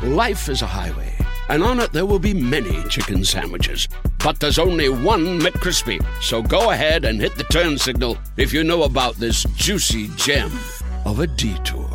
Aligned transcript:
Life 0.00 0.48
is 0.48 0.62
a 0.62 0.66
highway, 0.66 1.12
and 1.48 1.60
on 1.60 1.80
it 1.80 1.90
there 1.90 2.06
will 2.06 2.20
be 2.20 2.32
many 2.32 2.84
chicken 2.84 3.24
sandwiches. 3.24 3.88
But 4.22 4.38
there's 4.38 4.56
only 4.56 4.88
one 4.88 5.40
McCrispy. 5.40 6.00
So 6.22 6.40
go 6.40 6.70
ahead 6.70 7.04
and 7.04 7.20
hit 7.20 7.34
the 7.34 7.42
turn 7.42 7.76
signal 7.78 8.16
if 8.36 8.52
you 8.52 8.62
know 8.62 8.84
about 8.84 9.16
this 9.16 9.42
juicy 9.56 10.06
gem 10.14 10.52
of 11.04 11.18
a 11.18 11.26
detour. 11.26 11.88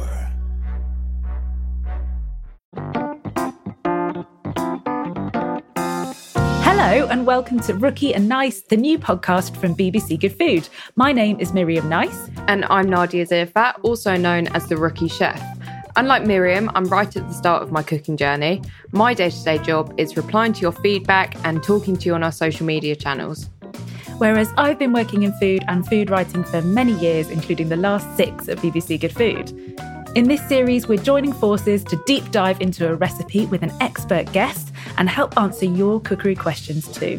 Hello, 6.65 7.07
and 7.07 7.25
welcome 7.25 7.61
to 7.61 7.73
Rookie 7.73 8.13
and 8.13 8.27
Nice, 8.27 8.63
the 8.63 8.75
new 8.75 8.99
podcast 8.99 9.55
from 9.55 9.77
BBC 9.77 10.19
Good 10.19 10.38
Food. 10.38 10.67
My 10.97 11.13
name 11.13 11.39
is 11.39 11.53
Miriam 11.53 11.88
Nice. 11.88 12.29
And 12.49 12.65
I'm 12.65 12.88
Nadiya 12.88 13.29
Zirfat, 13.29 13.75
also 13.81 14.17
known 14.17 14.47
as 14.47 14.67
the 14.67 14.75
Rookie 14.75 15.07
Chef. 15.07 15.41
Unlike 15.95 16.25
Miriam, 16.25 16.72
I'm 16.73 16.86
right 16.86 17.16
at 17.16 17.27
the 17.27 17.33
start 17.33 17.61
of 17.61 17.72
my 17.72 17.83
cooking 17.83 18.17
journey. 18.17 18.63
My 18.91 19.13
day 19.13 19.30
to 19.30 19.44
day 19.44 19.59
job 19.59 19.94
is 19.97 20.17
replying 20.17 20.52
to 20.53 20.61
your 20.61 20.72
feedback 20.72 21.35
and 21.45 21.61
talking 21.61 21.95
to 21.97 22.05
you 22.08 22.16
on 22.16 22.23
our 22.23 22.31
social 22.31 22.66
media 22.66 22.95
channels. 22.95 23.52
Whereas 24.17 24.52
I've 24.58 24.80
been 24.80 24.91
working 24.91 25.22
in 25.22 25.34
food 25.34 25.63
and 25.67 25.88
food 25.88 26.09
writing 26.09 26.44
for 26.44 26.63
many 26.63 26.94
years, 26.94 27.29
including 27.29 27.69
the 27.69 27.75
last 27.75 28.17
six 28.17 28.50
at 28.50 28.57
BBC 28.57 29.01
Good 29.01 29.13
Food. 29.13 29.51
In 30.16 30.28
this 30.28 30.47
series, 30.47 30.88
we're 30.88 30.97
joining 30.97 31.31
forces 31.31 31.84
to 31.84 32.01
deep 32.07 32.31
dive 32.31 32.59
into 32.59 32.90
a 32.90 32.96
recipe 32.96 33.46
with 33.46 33.62
an 33.62 33.72
expert 33.79 34.31
guest 34.31 34.73
and 34.97 35.07
help 35.07 35.38
answer 35.38 35.66
your 35.66 36.00
cookery 36.00 36.35
questions 36.35 36.88
too. 36.88 37.17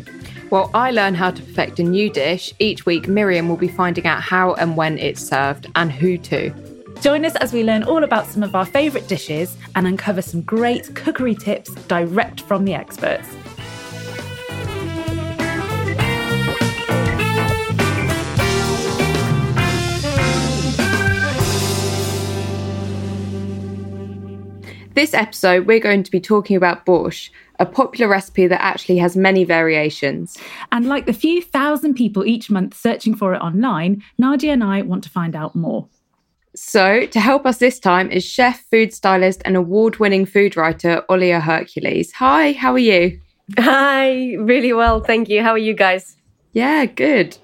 While 0.48 0.70
I 0.74 0.90
learn 0.90 1.14
how 1.14 1.30
to 1.30 1.42
perfect 1.42 1.78
a 1.78 1.84
new 1.84 2.10
dish, 2.10 2.52
each 2.58 2.86
week 2.86 3.06
Miriam 3.06 3.48
will 3.48 3.56
be 3.56 3.68
finding 3.68 4.06
out 4.06 4.20
how 4.20 4.54
and 4.54 4.76
when 4.76 4.98
it's 4.98 5.24
served 5.24 5.68
and 5.76 5.92
who 5.92 6.18
to. 6.18 6.73
Join 7.00 7.24
us 7.24 7.36
as 7.36 7.52
we 7.52 7.64
learn 7.64 7.82
all 7.82 8.02
about 8.02 8.26
some 8.26 8.42
of 8.42 8.54
our 8.54 8.64
favourite 8.64 9.08
dishes 9.08 9.56
and 9.74 9.86
uncover 9.86 10.22
some 10.22 10.40
great 10.40 10.94
cookery 10.94 11.34
tips 11.34 11.74
direct 11.86 12.40
from 12.40 12.64
the 12.64 12.74
experts. 12.74 13.28
This 24.94 25.12
episode, 25.12 25.66
we're 25.66 25.80
going 25.80 26.04
to 26.04 26.10
be 26.10 26.20
talking 26.20 26.56
about 26.56 26.86
borscht, 26.86 27.30
a 27.58 27.66
popular 27.66 28.08
recipe 28.08 28.46
that 28.46 28.62
actually 28.62 28.98
has 28.98 29.16
many 29.16 29.42
variations. 29.42 30.38
And 30.70 30.86
like 30.86 31.06
the 31.06 31.12
few 31.12 31.42
thousand 31.42 31.94
people 31.94 32.24
each 32.24 32.48
month 32.48 32.76
searching 32.76 33.16
for 33.16 33.34
it 33.34 33.38
online, 33.38 34.04
Nadiya 34.22 34.52
and 34.52 34.62
I 34.62 34.82
want 34.82 35.02
to 35.02 35.10
find 35.10 35.34
out 35.34 35.56
more. 35.56 35.88
So, 36.56 37.06
to 37.06 37.20
help 37.20 37.46
us 37.46 37.58
this 37.58 37.80
time 37.80 38.12
is 38.12 38.24
chef, 38.24 38.64
food 38.70 38.94
stylist, 38.94 39.42
and 39.44 39.56
award 39.56 39.96
winning 39.96 40.24
food 40.24 40.56
writer 40.56 41.02
Olia 41.10 41.40
Hercules. 41.40 42.12
Hi, 42.12 42.52
how 42.52 42.72
are 42.72 42.78
you? 42.78 43.20
Hi, 43.58 44.34
really 44.34 44.72
well, 44.72 45.00
thank 45.00 45.28
you. 45.28 45.42
How 45.42 45.50
are 45.50 45.58
you 45.58 45.74
guys? 45.74 46.16
Yeah, 46.52 46.86
good. 46.86 47.36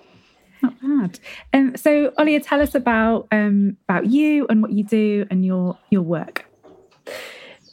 Not 0.62 0.80
bad. 0.80 1.18
Um, 1.52 1.76
so, 1.76 2.10
Olia, 2.18 2.40
tell 2.40 2.60
us 2.60 2.76
about 2.76 3.26
um, 3.32 3.76
about 3.88 4.06
you 4.06 4.46
and 4.48 4.62
what 4.62 4.72
you 4.72 4.84
do 4.84 5.26
and 5.28 5.44
your 5.44 5.76
your 5.90 6.02
work. 6.02 6.44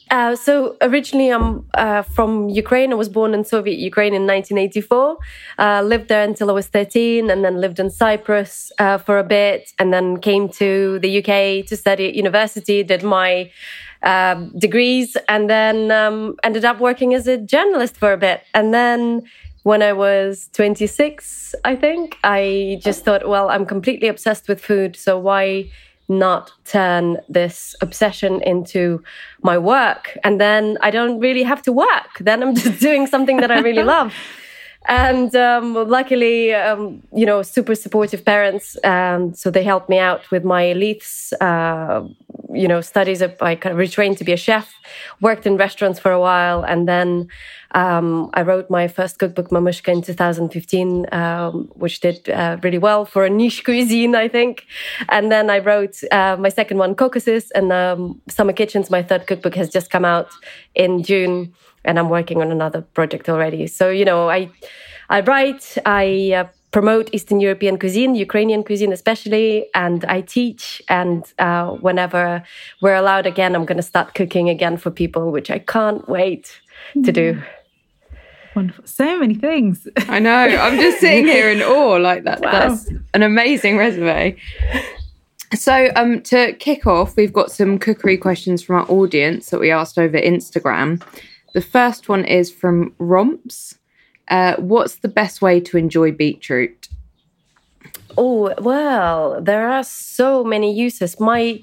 Uh, 0.09 0.35
so 0.35 0.77
originally, 0.81 1.29
I'm 1.29 1.65
uh, 1.73 2.01
from 2.01 2.49
Ukraine. 2.49 2.91
I 2.91 2.95
was 2.95 3.09
born 3.09 3.33
in 3.33 3.43
Soviet 3.43 3.77
Ukraine 3.77 4.13
in 4.13 4.25
1984. 4.25 5.17
Uh, 5.57 5.81
lived 5.81 6.07
there 6.07 6.23
until 6.23 6.49
I 6.49 6.53
was 6.53 6.67
13, 6.67 7.29
and 7.29 7.43
then 7.43 7.59
lived 7.59 7.79
in 7.79 7.89
Cyprus 7.89 8.71
uh, 8.79 8.97
for 8.97 9.19
a 9.19 9.23
bit, 9.23 9.71
and 9.79 9.93
then 9.93 10.19
came 10.19 10.49
to 10.49 10.99
the 10.99 11.17
UK 11.19 11.65
to 11.67 11.75
study 11.75 12.07
at 12.07 12.15
university. 12.15 12.83
Did 12.83 13.03
my 13.03 13.51
um, 14.03 14.57
degrees, 14.57 15.17
and 15.27 15.49
then 15.49 15.91
um, 15.91 16.35
ended 16.43 16.63
up 16.63 16.79
working 16.79 17.13
as 17.13 17.27
a 17.27 17.37
journalist 17.37 17.97
for 17.97 18.13
a 18.13 18.17
bit. 18.17 18.43
And 18.53 18.73
then 18.73 19.23
when 19.63 19.81
I 19.81 19.91
was 19.91 20.49
26, 20.53 21.53
I 21.65 21.75
think 21.75 22.17
I 22.23 22.79
just 22.81 23.03
thought, 23.03 23.27
well, 23.27 23.49
I'm 23.49 23.65
completely 23.65 24.07
obsessed 24.07 24.47
with 24.47 24.61
food, 24.61 24.95
so 24.95 25.19
why? 25.19 25.69
Not 26.09 26.51
turn 26.65 27.17
this 27.27 27.75
obsession 27.81 28.41
into 28.43 29.03
my 29.41 29.57
work. 29.57 30.17
And 30.23 30.39
then 30.39 30.77
I 30.81 30.91
don't 30.91 31.19
really 31.19 31.43
have 31.43 31.61
to 31.63 31.71
work. 31.71 32.19
Then 32.19 32.41
I'm 32.41 32.55
just 32.63 32.79
doing 32.79 33.07
something 33.07 33.37
that 33.37 33.51
I 33.51 33.59
really 33.59 33.83
love. 33.95 34.13
And 34.87 35.35
um, 35.35 35.73
luckily, 35.73 36.53
um, 36.53 37.03
you 37.13 37.25
know, 37.25 37.41
super 37.41 37.75
supportive 37.75 38.23
parents. 38.23 38.77
And 38.77 39.37
so 39.37 39.51
they 39.51 39.63
helped 39.63 39.89
me 39.89 39.99
out 39.99 40.31
with 40.31 40.45
my 40.45 40.71
Leiths, 40.73 41.33
uh, 41.41 42.07
you 42.53 42.69
know, 42.69 42.79
studies. 42.79 43.21
I 43.21 43.55
kind 43.55 43.77
of 43.77 43.85
retrained 43.85 44.17
to 44.19 44.23
be 44.23 44.31
a 44.31 44.37
chef, 44.37 44.73
worked 45.19 45.45
in 45.45 45.57
restaurants 45.57 45.99
for 45.99 46.11
a 46.11 46.19
while. 46.19 46.63
And 46.63 46.87
then 46.87 47.27
um, 47.71 48.29
I 48.33 48.41
wrote 48.41 48.69
my 48.69 48.87
first 48.87 49.19
cookbook, 49.19 49.49
Mamushka, 49.49 49.91
in 49.91 50.01
2015, 50.01 51.05
um, 51.11 51.69
which 51.75 51.99
did 51.99 52.29
uh, 52.29 52.57
really 52.63 52.77
well 52.77 53.05
for 53.05 53.25
a 53.25 53.29
niche 53.29 53.63
cuisine, 53.65 54.15
I 54.15 54.27
think. 54.27 54.65
And 55.09 55.31
then 55.31 55.49
I 55.49 55.59
wrote 55.59 56.01
uh, 56.11 56.37
my 56.39 56.49
second 56.49 56.77
one, 56.77 56.95
Caucasus, 56.95 57.51
and 57.51 57.71
um, 57.71 58.21
Summer 58.29 58.53
Kitchens. 58.53 58.89
My 58.89 59.03
third 59.03 59.27
cookbook 59.27 59.55
has 59.55 59.69
just 59.69 59.89
come 59.89 60.05
out 60.05 60.29
in 60.75 61.03
June, 61.03 61.53
and 61.85 61.99
I'm 61.99 62.09
working 62.09 62.41
on 62.41 62.51
another 62.51 62.81
project 62.81 63.29
already. 63.29 63.67
So 63.67 63.89
you 63.89 64.05
know, 64.05 64.29
I 64.29 64.49
I 65.09 65.21
write, 65.21 65.77
I 65.85 66.33
uh, 66.35 66.47
promote 66.71 67.09
Eastern 67.13 67.39
European 67.39 67.79
cuisine, 67.79 68.15
Ukrainian 68.15 68.63
cuisine 68.63 68.91
especially, 68.91 69.67
and 69.73 70.03
I 70.05 70.21
teach. 70.21 70.81
And 70.89 71.23
uh, 71.39 71.71
whenever 71.71 72.43
we're 72.81 72.95
allowed 72.95 73.25
again, 73.25 73.55
I'm 73.55 73.65
going 73.65 73.77
to 73.77 73.83
start 73.83 74.13
cooking 74.13 74.49
again 74.49 74.77
for 74.77 74.91
people, 74.91 75.31
which 75.31 75.49
I 75.49 75.59
can't 75.59 76.07
wait 76.09 76.61
to 77.03 77.11
do. 77.11 77.41
Wonderful. 78.57 78.87
So 78.87 79.19
many 79.19 79.35
things. 79.35 79.87
I 80.07 80.17
know. 80.17 80.31
I'm 80.31 80.79
just 80.79 80.99
sitting 80.99 81.27
here 81.27 81.51
in 81.51 81.61
awe 81.61 81.97
like 81.97 82.23
that. 82.23 82.41
Wow. 82.41 82.51
That's 82.51 82.89
an 83.13 83.21
amazing 83.21 83.77
resume. 83.77 84.35
So, 85.53 85.91
um, 85.95 86.23
to 86.23 86.53
kick 86.53 86.87
off, 86.87 87.15
we've 87.15 87.31
got 87.31 87.51
some 87.51 87.77
cookery 87.77 88.17
questions 88.17 88.63
from 88.63 88.77
our 88.77 88.89
audience 88.89 89.51
that 89.51 89.59
we 89.59 89.69
asked 89.69 89.99
over 89.99 90.17
Instagram. 90.17 91.03
The 91.53 91.61
first 91.61 92.09
one 92.09 92.25
is 92.25 92.51
from 92.51 92.95
Romps. 92.97 93.77
Uh, 94.27 94.55
what's 94.55 94.95
the 94.95 95.07
best 95.07 95.39
way 95.39 95.59
to 95.59 95.77
enjoy 95.77 96.11
beetroot? 96.11 96.89
Oh, 98.17 98.55
well, 98.57 99.39
there 99.39 99.69
are 99.69 99.83
so 99.83 100.43
many 100.43 100.73
uses. 100.73 101.19
My 101.19 101.61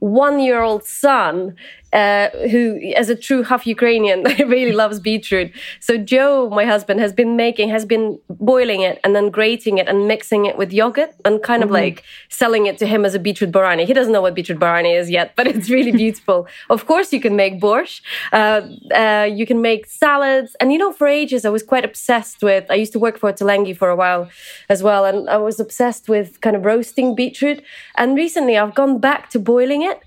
one 0.00 0.40
year 0.40 0.60
old 0.60 0.84
son 0.84 1.56
uh, 1.94 2.28
who, 2.50 2.80
as 2.96 3.08
a 3.08 3.14
true 3.14 3.42
half 3.44 3.66
Ukrainian, 3.66 4.24
really 4.54 4.72
loves 4.72 4.98
beetroot. 4.98 5.52
So 5.78 5.96
Joe, 5.96 6.50
my 6.50 6.64
husband, 6.64 6.98
has 6.98 7.12
been 7.12 7.36
making, 7.36 7.68
has 7.68 7.84
been 7.86 8.18
boiling 8.28 8.80
it 8.80 9.00
and 9.04 9.14
then 9.14 9.30
grating 9.30 9.78
it 9.78 9.86
and 9.86 10.08
mixing 10.08 10.44
it 10.44 10.58
with 10.58 10.72
yogurt 10.72 11.12
and 11.24 11.40
kind 11.42 11.62
of 11.62 11.68
mm-hmm. 11.68 11.84
like 11.84 12.02
selling 12.28 12.66
it 12.66 12.78
to 12.78 12.86
him 12.86 13.04
as 13.04 13.14
a 13.14 13.20
beetroot 13.20 13.52
borani. 13.52 13.86
He 13.86 13.92
doesn't 13.92 14.12
know 14.12 14.22
what 14.22 14.34
beetroot 14.34 14.58
borani 14.58 14.98
is 14.98 15.08
yet, 15.08 15.34
but 15.36 15.46
it's 15.46 15.70
really 15.70 15.92
beautiful. 16.04 16.48
of 16.68 16.86
course, 16.86 17.12
you 17.12 17.20
can 17.20 17.36
make 17.36 17.60
borscht. 17.60 18.00
Uh, 18.32 18.62
uh, 18.92 19.28
you 19.30 19.46
can 19.46 19.62
make 19.62 19.86
salads. 19.86 20.56
And 20.60 20.72
you 20.72 20.78
know, 20.78 20.92
for 20.92 21.06
ages, 21.06 21.44
I 21.44 21.50
was 21.50 21.62
quite 21.62 21.84
obsessed 21.84 22.42
with, 22.42 22.64
I 22.70 22.74
used 22.74 22.92
to 22.94 22.98
work 22.98 23.18
for 23.18 23.32
Ottolenghi 23.32 23.76
for 23.76 23.88
a 23.88 23.96
while 23.96 24.28
as 24.68 24.82
well. 24.82 25.04
And 25.04 25.30
I 25.30 25.36
was 25.36 25.60
obsessed 25.60 26.08
with 26.08 26.40
kind 26.40 26.56
of 26.56 26.64
roasting 26.64 27.14
beetroot. 27.14 27.62
And 27.94 28.16
recently 28.16 28.58
I've 28.58 28.74
gone 28.74 28.98
back 28.98 29.30
to 29.30 29.38
boiling 29.38 29.82
it 29.82 30.00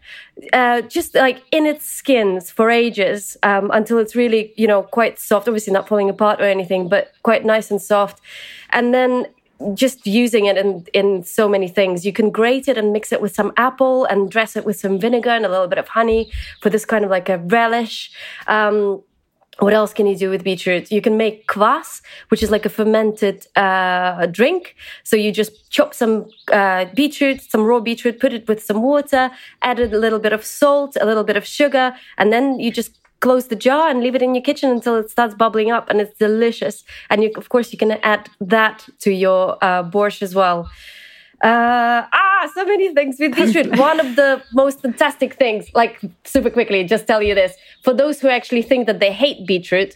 uh, 0.53 0.81
just 0.81 1.15
like 1.15 1.43
in 1.51 1.65
its 1.65 1.76
skins 1.81 2.51
for 2.51 2.69
ages 2.69 3.37
um, 3.43 3.71
until 3.71 3.97
it's 3.97 4.15
really, 4.15 4.53
you 4.57 4.67
know, 4.67 4.83
quite 4.83 5.19
soft. 5.19 5.47
Obviously, 5.47 5.73
not 5.73 5.87
falling 5.87 6.09
apart 6.09 6.41
or 6.41 6.45
anything, 6.45 6.89
but 6.89 7.11
quite 7.23 7.45
nice 7.45 7.71
and 7.71 7.81
soft. 7.81 8.21
And 8.71 8.93
then 8.93 9.27
just 9.73 10.05
using 10.05 10.45
it 10.45 10.57
in, 10.57 10.85
in 10.93 11.23
so 11.23 11.49
many 11.49 11.67
things. 11.67 12.05
You 12.05 12.13
can 12.13 12.29
grate 12.29 12.67
it 12.67 12.77
and 12.77 12.93
mix 12.93 13.11
it 13.11 13.21
with 13.21 13.33
some 13.33 13.51
apple 13.57 14.05
and 14.05 14.29
dress 14.29 14.55
it 14.55 14.65
with 14.65 14.79
some 14.79 14.99
vinegar 14.99 15.31
and 15.31 15.45
a 15.45 15.49
little 15.49 15.67
bit 15.67 15.79
of 15.79 15.87
honey 15.87 16.31
for 16.61 16.69
this 16.69 16.85
kind 16.85 17.03
of 17.03 17.09
like 17.09 17.29
a 17.29 17.39
relish. 17.39 18.11
Um, 18.47 19.01
what 19.59 19.73
else 19.73 19.93
can 19.93 20.05
you 20.05 20.15
do 20.15 20.29
with 20.29 20.43
beetroot? 20.43 20.91
You 20.91 21.01
can 21.01 21.17
make 21.17 21.47
kvass, 21.47 22.01
which 22.29 22.43
is 22.43 22.51
like 22.51 22.65
a 22.65 22.69
fermented 22.69 23.47
uh, 23.55 24.27
drink. 24.27 24.75
So 25.03 25.15
you 25.15 25.31
just 25.31 25.69
chop 25.71 25.93
some 25.93 26.29
uh, 26.51 26.85
beetroot, 26.93 27.41
some 27.41 27.63
raw 27.63 27.79
beetroot, 27.79 28.19
put 28.19 28.33
it 28.33 28.47
with 28.47 28.63
some 28.63 28.81
water, 28.81 29.31
add 29.61 29.79
a 29.79 29.87
little 29.87 30.19
bit 30.19 30.33
of 30.33 30.45
salt, 30.45 30.97
a 30.99 31.05
little 31.05 31.23
bit 31.23 31.37
of 31.37 31.45
sugar, 31.45 31.95
and 32.17 32.31
then 32.31 32.59
you 32.59 32.71
just 32.71 32.99
close 33.19 33.47
the 33.47 33.55
jar 33.55 33.89
and 33.89 34.01
leave 34.01 34.13
it 34.13 34.21
in 34.21 34.35
your 34.35 34.43
kitchen 34.43 34.69
until 34.69 34.95
it 34.95 35.09
starts 35.09 35.33
bubbling 35.33 35.71
up, 35.71 35.89
and 35.89 35.99
it's 35.99 36.15
delicious. 36.17 36.83
And 37.09 37.23
you, 37.23 37.31
of 37.35 37.49
course, 37.49 37.71
you 37.71 37.77
can 37.79 37.91
add 38.03 38.29
that 38.39 38.87
to 38.99 39.11
your 39.11 39.57
uh, 39.63 39.83
borscht 39.83 40.21
as 40.21 40.35
well. 40.35 40.69
Uh, 41.41 42.01
ah, 42.11 42.51
so 42.53 42.65
many 42.65 42.93
things 42.93 43.17
with 43.19 43.35
beetroot. 43.35 43.77
One 43.77 43.99
of 43.99 44.15
the 44.15 44.41
most 44.53 44.81
fantastic 44.81 45.35
things, 45.35 45.69
like 45.75 46.01
super 46.23 46.49
quickly, 46.49 46.83
just 46.83 47.05
tell 47.05 47.21
you 47.21 47.35
this: 47.35 47.55
for 47.83 47.93
those 47.93 48.19
who 48.19 48.27
actually 48.27 48.63
think 48.63 48.87
that 48.87 48.99
they 48.99 49.11
hate 49.11 49.45
beetroot, 49.45 49.95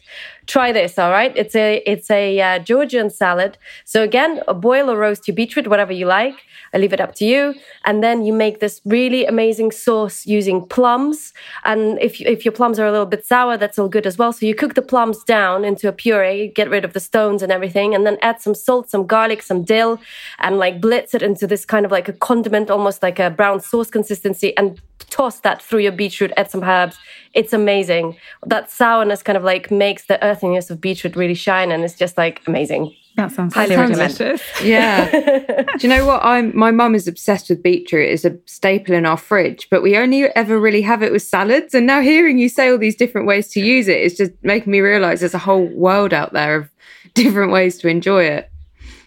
try 0.51 0.71
this. 0.71 0.99
All 0.99 1.11
right, 1.11 1.33
it's 1.35 1.55
a 1.55 1.81
it's 1.85 2.09
a 2.11 2.39
uh, 2.47 2.59
Georgian 2.59 3.09
salad. 3.09 3.57
So 3.85 4.03
again, 4.03 4.41
boil 4.69 4.89
or 4.91 4.97
roast 4.97 5.27
your 5.27 5.35
beetroot, 5.35 5.67
whatever 5.67 5.93
you 5.93 6.05
like. 6.05 6.37
I 6.73 6.77
leave 6.77 6.93
it 6.93 7.01
up 7.01 7.15
to 7.15 7.25
you. 7.25 7.53
And 7.85 8.03
then 8.03 8.23
you 8.23 8.33
make 8.33 8.59
this 8.59 8.81
really 8.85 9.25
amazing 9.25 9.71
sauce 9.71 10.25
using 10.25 10.65
plums. 10.65 11.33
And 11.65 11.99
if, 11.99 12.21
if 12.21 12.45
your 12.45 12.53
plums 12.53 12.79
are 12.79 12.87
a 12.87 12.91
little 12.91 13.05
bit 13.05 13.25
sour, 13.25 13.57
that's 13.57 13.77
all 13.77 13.89
good 13.89 14.07
as 14.07 14.17
well. 14.17 14.31
So 14.31 14.45
you 14.45 14.55
cook 14.55 14.75
the 14.75 14.81
plums 14.81 15.23
down 15.23 15.65
into 15.65 15.87
a 15.87 15.91
puree, 15.91 16.51
get 16.55 16.69
rid 16.69 16.85
of 16.85 16.93
the 16.93 16.99
stones 16.99 17.43
and 17.43 17.51
everything, 17.51 17.93
and 17.93 18.05
then 18.05 18.17
add 18.21 18.41
some 18.41 18.55
salt, 18.55 18.89
some 18.89 19.05
garlic, 19.05 19.41
some 19.41 19.63
dill, 19.63 19.99
and 20.39 20.57
like 20.57 20.79
blitz 20.79 21.13
it 21.13 21.21
into 21.21 21.45
this 21.45 21.65
kind 21.65 21.85
of 21.85 21.91
like 21.91 22.07
a 22.07 22.13
condiment, 22.13 22.69
almost 22.69 23.03
like 23.03 23.19
a 23.19 23.29
brown 23.29 23.59
sauce 23.59 23.89
consistency, 23.89 24.55
and 24.57 24.81
toss 25.09 25.41
that 25.41 25.61
through 25.61 25.79
your 25.79 25.91
beetroot, 25.91 26.31
add 26.37 26.49
some 26.49 26.63
herbs. 26.63 26.97
It's 27.33 27.53
amazing. 27.53 28.17
That 28.45 28.71
sourness 28.71 29.23
kind 29.23 29.37
of 29.37 29.43
like 29.43 29.71
makes 29.71 30.05
the 30.05 30.23
earthiness 30.41 30.69
of 30.69 30.81
beetroot 30.81 31.15
really 31.15 31.35
shine, 31.35 31.71
and 31.71 31.83
it's 31.83 31.95
just 31.95 32.17
like 32.17 32.41
amazing. 32.47 32.95
That 33.17 33.31
sounds 33.31 33.53
highly 33.53 33.75
recommended. 33.75 34.41
Yeah. 34.63 35.09
Do 35.11 35.87
you 35.87 35.89
know 35.89 36.05
what? 36.05 36.23
I'm 36.23 36.57
my 36.57 36.71
mum 36.71 36.95
is 36.95 37.07
obsessed 37.07 37.49
with 37.49 37.61
beetroot. 37.61 38.09
It's 38.09 38.25
a 38.25 38.37
staple 38.45 38.95
in 38.95 39.05
our 39.05 39.17
fridge, 39.17 39.67
but 39.69 39.83
we 39.83 39.97
only 39.97 40.23
ever 40.35 40.59
really 40.59 40.81
have 40.81 41.03
it 41.03 41.11
with 41.11 41.21
salads. 41.21 41.73
And 41.73 41.85
now 41.85 42.01
hearing 42.01 42.37
you 42.37 42.49
say 42.49 42.71
all 42.71 42.77
these 42.77 42.95
different 42.95 43.27
ways 43.27 43.49
to 43.49 43.59
use 43.59 43.87
it 43.87 43.99
is 43.99 44.15
just 44.15 44.31
making 44.41 44.71
me 44.71 44.79
realise 44.79 45.19
there's 45.19 45.33
a 45.33 45.39
whole 45.39 45.65
world 45.65 46.13
out 46.13 46.33
there 46.33 46.55
of 46.55 46.69
different 47.13 47.51
ways 47.51 47.77
to 47.79 47.87
enjoy 47.87 48.23
it. 48.23 48.49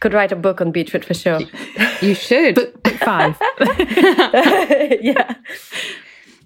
Could 0.01 0.13
write 0.13 0.33
a 0.33 0.37
book 0.37 0.61
on 0.61 0.71
beetroot 0.71 1.05
for 1.05 1.15
sure. 1.15 1.41
You 2.03 2.15
should. 2.15 2.57
Book 2.57 2.87
five. 2.99 3.41
yeah. 5.01 5.35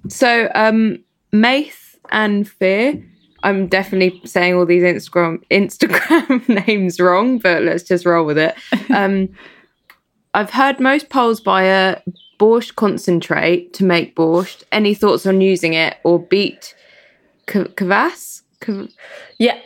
So 0.08 0.48
um 0.54 1.02
Maith 1.32 1.98
and 2.10 2.48
Fear 2.48 3.02
I'm 3.42 3.66
definitely 3.68 4.20
saying 4.24 4.54
all 4.54 4.66
these 4.66 4.82
Instagram 4.82 5.42
Instagram 5.50 6.48
names 6.66 6.98
wrong, 7.00 7.38
but 7.38 7.62
let's 7.62 7.82
just 7.82 8.04
roll 8.04 8.26
with 8.26 8.38
it. 8.38 8.54
Um, 8.90 9.28
I've 10.34 10.50
heard 10.50 10.80
most 10.80 11.08
Poles 11.10 11.40
buy 11.40 11.64
a 11.64 12.00
borscht 12.38 12.74
concentrate 12.76 13.72
to 13.74 13.84
make 13.84 14.16
borscht. 14.16 14.62
Any 14.72 14.94
thoughts 14.94 15.26
on 15.26 15.40
using 15.40 15.74
it 15.74 15.98
or 16.04 16.18
beet 16.18 16.74
kvass? 17.46 18.42
Yeah. 19.38 19.58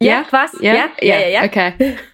Yeah, 0.00 0.24
kvass. 0.24 0.50
Yeah. 0.60 0.74
Yeah. 0.74 0.94
yeah, 1.02 1.18
yeah, 1.18 1.26
yeah. 1.28 1.44
Okay. 1.44 1.98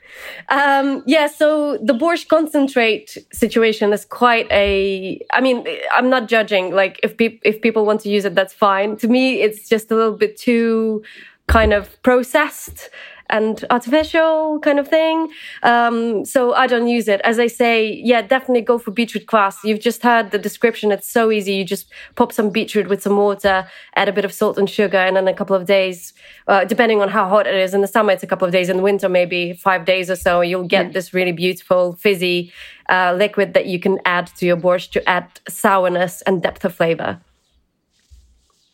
Um, 0.48 1.02
yeah, 1.06 1.26
so 1.26 1.78
the 1.78 1.92
borscht 1.92 2.28
concentrate 2.28 3.16
situation 3.32 3.92
is 3.92 4.04
quite 4.04 4.50
a. 4.50 5.20
I 5.32 5.40
mean, 5.40 5.66
I'm 5.92 6.08
not 6.08 6.28
judging. 6.28 6.74
Like, 6.74 7.00
if 7.02 7.16
pe- 7.16 7.40
if 7.44 7.60
people 7.60 7.84
want 7.84 8.00
to 8.02 8.08
use 8.08 8.24
it, 8.24 8.34
that's 8.34 8.54
fine. 8.54 8.96
To 8.98 9.08
me, 9.08 9.40
it's 9.40 9.68
just 9.68 9.90
a 9.90 9.94
little 9.94 10.16
bit 10.16 10.36
too 10.36 11.02
kind 11.46 11.72
of 11.72 12.00
processed 12.02 12.90
and 13.30 13.64
artificial 13.70 14.58
kind 14.60 14.78
of 14.78 14.88
thing. 14.88 15.30
Um, 15.62 16.24
so 16.24 16.54
I 16.54 16.66
don't 16.66 16.88
use 16.88 17.08
it. 17.08 17.20
As 17.22 17.38
I 17.38 17.46
say, 17.46 18.00
yeah, 18.04 18.22
definitely 18.22 18.62
go 18.62 18.78
for 18.78 18.90
beetroot 18.90 19.26
kvass. 19.26 19.56
You've 19.64 19.80
just 19.80 20.02
heard 20.02 20.30
the 20.30 20.38
description. 20.38 20.92
It's 20.92 21.08
so 21.08 21.30
easy. 21.30 21.54
You 21.54 21.64
just 21.64 21.92
pop 22.14 22.32
some 22.32 22.50
beetroot 22.50 22.88
with 22.88 23.02
some 23.02 23.16
water, 23.16 23.66
add 23.96 24.08
a 24.08 24.12
bit 24.12 24.24
of 24.24 24.32
salt 24.32 24.58
and 24.58 24.68
sugar, 24.68 24.98
and 24.98 25.16
in 25.16 25.28
a 25.28 25.34
couple 25.34 25.56
of 25.56 25.66
days, 25.66 26.12
uh, 26.46 26.64
depending 26.64 27.00
on 27.00 27.08
how 27.08 27.28
hot 27.28 27.46
it 27.46 27.54
is. 27.54 27.74
In 27.74 27.80
the 27.80 27.88
summer, 27.88 28.12
it's 28.12 28.22
a 28.22 28.26
couple 28.26 28.46
of 28.46 28.52
days. 28.52 28.68
In 28.68 28.78
the 28.78 28.82
winter, 28.82 29.08
maybe 29.08 29.52
five 29.52 29.84
days 29.84 30.10
or 30.10 30.16
so. 30.16 30.40
You'll 30.40 30.66
get 30.66 30.86
yeah. 30.86 30.92
this 30.92 31.14
really 31.14 31.32
beautiful 31.32 31.94
fizzy 31.94 32.52
uh, 32.88 33.14
liquid 33.16 33.54
that 33.54 33.66
you 33.66 33.78
can 33.78 33.98
add 34.04 34.28
to 34.38 34.46
your 34.46 34.56
borscht 34.56 34.92
to 34.92 35.08
add 35.08 35.28
sourness 35.48 36.22
and 36.22 36.42
depth 36.42 36.64
of 36.64 36.74
flavor. 36.74 37.20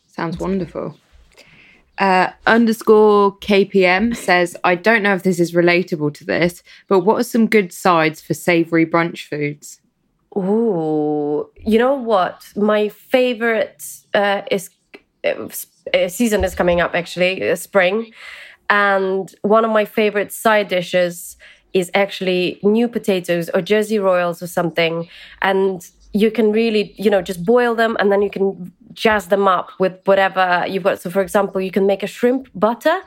Sounds 0.07 0.37
wonderful. 0.39 0.97
Uh, 1.97 2.29
underscore 2.45 3.37
KPM 3.37 4.13
says, 4.15 4.57
I 4.65 4.75
don't 4.75 5.01
know 5.01 5.15
if 5.15 5.23
this 5.23 5.39
is 5.39 5.53
relatable 5.53 6.13
to 6.15 6.25
this, 6.25 6.61
but 6.89 6.99
what 6.99 7.19
are 7.19 7.23
some 7.23 7.47
good 7.47 7.71
sides 7.71 8.21
for 8.21 8.33
savory 8.33 8.85
brunch 8.85 9.27
foods? 9.27 9.79
Oh, 10.35 11.49
you 11.57 11.79
know 11.79 11.93
what? 11.95 12.51
My 12.57 12.89
favorite 12.89 13.85
uh, 14.13 14.41
is 14.51 14.69
uh, 15.23 16.07
season 16.09 16.43
is 16.43 16.53
coming 16.53 16.81
up 16.81 16.93
actually, 16.93 17.49
uh, 17.49 17.55
spring, 17.55 18.11
and 18.69 19.33
one 19.43 19.63
of 19.63 19.71
my 19.71 19.85
favorite 19.85 20.33
side 20.33 20.67
dishes 20.67 21.37
is 21.73 21.89
actually 21.93 22.59
new 22.63 22.89
potatoes 22.89 23.49
or 23.53 23.61
Jersey 23.61 23.99
Royals 23.99 24.41
or 24.41 24.47
something, 24.47 25.07
and 25.41 25.89
you 26.11 26.31
can 26.31 26.51
really, 26.51 26.93
you 26.97 27.09
know, 27.09 27.21
just 27.21 27.45
boil 27.45 27.75
them 27.75 27.97
and 27.99 28.11
then 28.11 28.21
you 28.21 28.29
can 28.29 28.71
jazz 28.95 29.27
them 29.27 29.47
up 29.47 29.69
with 29.79 29.93
whatever 30.05 30.65
you've 30.67 30.83
got. 30.83 31.01
So, 31.01 31.09
for 31.09 31.21
example, 31.21 31.61
you 31.61 31.71
can 31.71 31.85
make 31.85 32.01
a 32.03 32.07
shrimp 32.07 32.49
butter. 32.55 33.01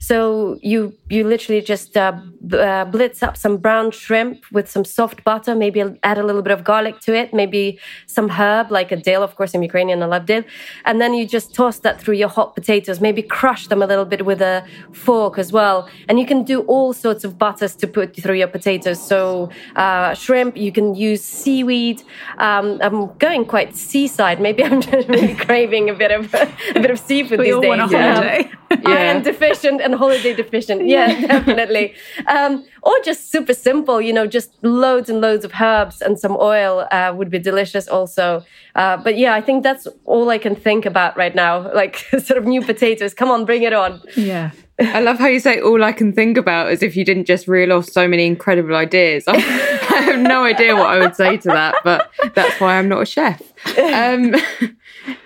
So 0.00 0.58
you 0.62 0.94
you 1.10 1.24
literally 1.24 1.60
just 1.60 1.96
uh, 1.96 2.12
uh, 2.52 2.84
blitz 2.84 3.20
up 3.22 3.36
some 3.36 3.56
brown 3.56 3.90
shrimp 3.90 4.44
with 4.52 4.70
some 4.70 4.84
soft 4.84 5.24
butter. 5.24 5.56
Maybe 5.56 5.82
add 6.04 6.18
a 6.18 6.22
little 6.22 6.42
bit 6.42 6.52
of 6.52 6.62
garlic 6.62 7.00
to 7.00 7.14
it. 7.14 7.34
Maybe 7.34 7.80
some 8.06 8.28
herb 8.28 8.70
like 8.70 8.92
a 8.92 8.96
dill. 8.96 9.22
Of 9.24 9.34
course, 9.34 9.54
I'm 9.54 9.62
Ukrainian. 9.62 10.02
I 10.02 10.06
love 10.06 10.26
dill. 10.26 10.44
And 10.84 11.00
then 11.00 11.14
you 11.14 11.26
just 11.26 11.52
toss 11.52 11.80
that 11.80 12.00
through 12.00 12.14
your 12.14 12.28
hot 12.28 12.54
potatoes. 12.54 13.00
Maybe 13.00 13.22
crush 13.22 13.66
them 13.66 13.82
a 13.82 13.86
little 13.86 14.04
bit 14.04 14.24
with 14.24 14.40
a 14.40 14.64
fork 14.92 15.36
as 15.36 15.52
well. 15.52 15.88
And 16.08 16.20
you 16.20 16.26
can 16.26 16.44
do 16.44 16.60
all 16.62 16.92
sorts 16.92 17.24
of 17.24 17.36
butters 17.36 17.74
to 17.76 17.88
put 17.88 18.14
through 18.14 18.36
your 18.36 18.48
potatoes. 18.48 19.04
So 19.04 19.50
uh, 19.74 20.14
shrimp. 20.14 20.56
You 20.56 20.70
can 20.70 20.94
use 20.94 21.24
seaweed. 21.24 22.04
Um, 22.38 22.78
I'm 22.82 23.12
going 23.18 23.46
quite 23.46 23.74
seaside. 23.74 24.40
Maybe 24.40 24.62
I'm 24.64 24.80
just 24.92 25.08
really 25.28 25.44
craving 25.46 25.90
a 25.90 25.94
bit 25.94 26.10
of 26.10 26.34
a 26.34 26.48
bit 26.74 26.90
of 26.90 26.98
seafood 26.98 27.38
we 27.38 27.46
these 27.46 27.54
all 27.54 27.60
days. 27.60 27.68
Want 27.68 27.92
a 27.92 27.98
holiday. 27.98 28.50
yeah. 28.70 28.88
Iron 28.88 29.22
deficient 29.22 29.80
and 29.80 29.94
holiday 29.94 30.34
deficient. 30.34 30.86
Yeah, 30.86 31.20
definitely. 31.26 31.94
Um, 32.26 32.64
or 32.82 32.94
just 33.04 33.30
super 33.30 33.54
simple, 33.54 34.00
you 34.00 34.12
know, 34.12 34.26
just 34.26 34.52
loads 34.62 35.08
and 35.08 35.20
loads 35.20 35.44
of 35.44 35.52
herbs 35.60 36.00
and 36.00 36.18
some 36.18 36.36
oil 36.38 36.86
uh, 36.90 37.12
would 37.14 37.30
be 37.30 37.38
delicious 37.38 37.88
also. 37.88 38.44
Uh, 38.74 38.96
but 38.96 39.16
yeah, 39.18 39.34
I 39.34 39.40
think 39.40 39.62
that's 39.62 39.86
all 40.04 40.30
I 40.30 40.38
can 40.38 40.54
think 40.54 40.86
about 40.86 41.16
right 41.16 41.34
now. 41.34 41.72
Like 41.72 41.96
sort 42.10 42.38
of 42.38 42.44
new 42.44 42.62
potatoes. 42.62 43.14
Come 43.14 43.30
on, 43.30 43.44
bring 43.44 43.62
it 43.62 43.72
on. 43.72 44.02
Yeah. 44.16 44.50
I 44.80 45.00
love 45.00 45.18
how 45.18 45.26
you 45.26 45.40
say 45.40 45.60
all 45.60 45.82
I 45.82 45.90
can 45.90 46.12
think 46.12 46.36
about 46.36 46.68
as 46.68 46.84
if 46.84 46.96
you 46.96 47.04
didn't 47.04 47.24
just 47.24 47.48
reel 47.48 47.72
off 47.72 47.86
so 47.86 48.06
many 48.06 48.26
incredible 48.26 48.76
ideas. 48.76 49.24
I 49.26 49.36
have 49.36 50.20
no 50.20 50.44
idea 50.44 50.76
what 50.76 50.86
I 50.86 51.00
would 51.00 51.16
say 51.16 51.36
to 51.36 51.48
that, 51.48 51.74
but 51.82 52.12
that's 52.36 52.60
why 52.60 52.78
I'm 52.78 52.88
not 52.88 53.02
a 53.02 53.06
chef. 53.06 53.42
Um, 53.76 54.36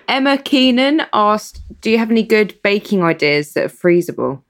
Emma 0.07 0.37
Keenan 0.37 1.03
asked, 1.13 1.61
"Do 1.81 1.89
you 1.89 1.97
have 1.97 2.11
any 2.11 2.23
good 2.23 2.61
baking 2.63 3.03
ideas 3.03 3.53
that 3.53 3.65
are 3.65 3.69
freezable?" 3.69 4.41